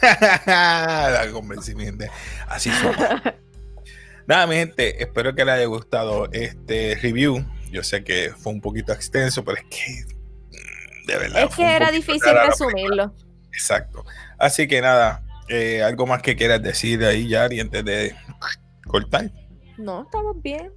la 0.46 1.26
convencimiento. 1.32 2.04
Así 2.46 2.70
somos. 2.70 2.96
Nada, 4.28 4.46
mi 4.46 4.54
gente, 4.54 5.02
espero 5.02 5.34
que 5.34 5.44
les 5.44 5.54
haya 5.54 5.66
gustado 5.66 6.28
este 6.30 6.96
review. 7.02 7.44
Yo 7.72 7.82
sé 7.82 8.04
que 8.04 8.32
fue 8.36 8.52
un 8.52 8.60
poquito 8.60 8.92
extenso, 8.92 9.44
pero 9.44 9.56
es 9.56 9.64
que 9.64 10.04
mm, 10.52 11.06
de 11.06 11.18
verdad. 11.18 11.42
Es 11.42 11.56
que 11.56 11.64
era 11.64 11.90
difícil 11.90 12.32
resumirlo. 12.46 13.12
Exacto. 13.52 14.04
Así 14.38 14.68
que 14.68 14.80
nada, 14.80 15.24
eh, 15.48 15.82
algo 15.82 16.06
más 16.06 16.22
que 16.22 16.36
quieras 16.36 16.62
decir 16.62 17.04
ahí, 17.04 17.28
Yari, 17.28 17.60
antes 17.60 17.84
de 17.84 18.14
cortar. 18.86 19.30
No, 19.76 20.02
estamos 20.02 20.40
bien. 20.42 20.72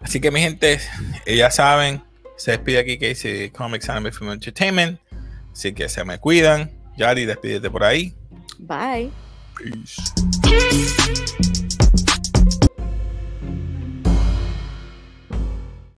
Así 0.00 0.20
que 0.20 0.30
mi 0.30 0.40
gente, 0.40 0.80
eh, 1.26 1.36
ya 1.36 1.50
saben, 1.50 2.02
se 2.36 2.52
despide 2.52 2.78
aquí 2.78 2.98
que 2.98 3.08
dice 3.08 3.50
Comics 3.52 3.88
Anime 3.88 4.12
Film 4.12 4.30
Entertainment. 4.30 5.00
Así 5.52 5.72
que 5.72 5.88
se 5.88 6.04
me 6.04 6.18
cuidan. 6.18 6.70
Yari, 6.96 7.26
despídete 7.26 7.70
por 7.70 7.84
ahí. 7.84 8.14
Bye. 8.58 9.10
Peace. 9.56 11.38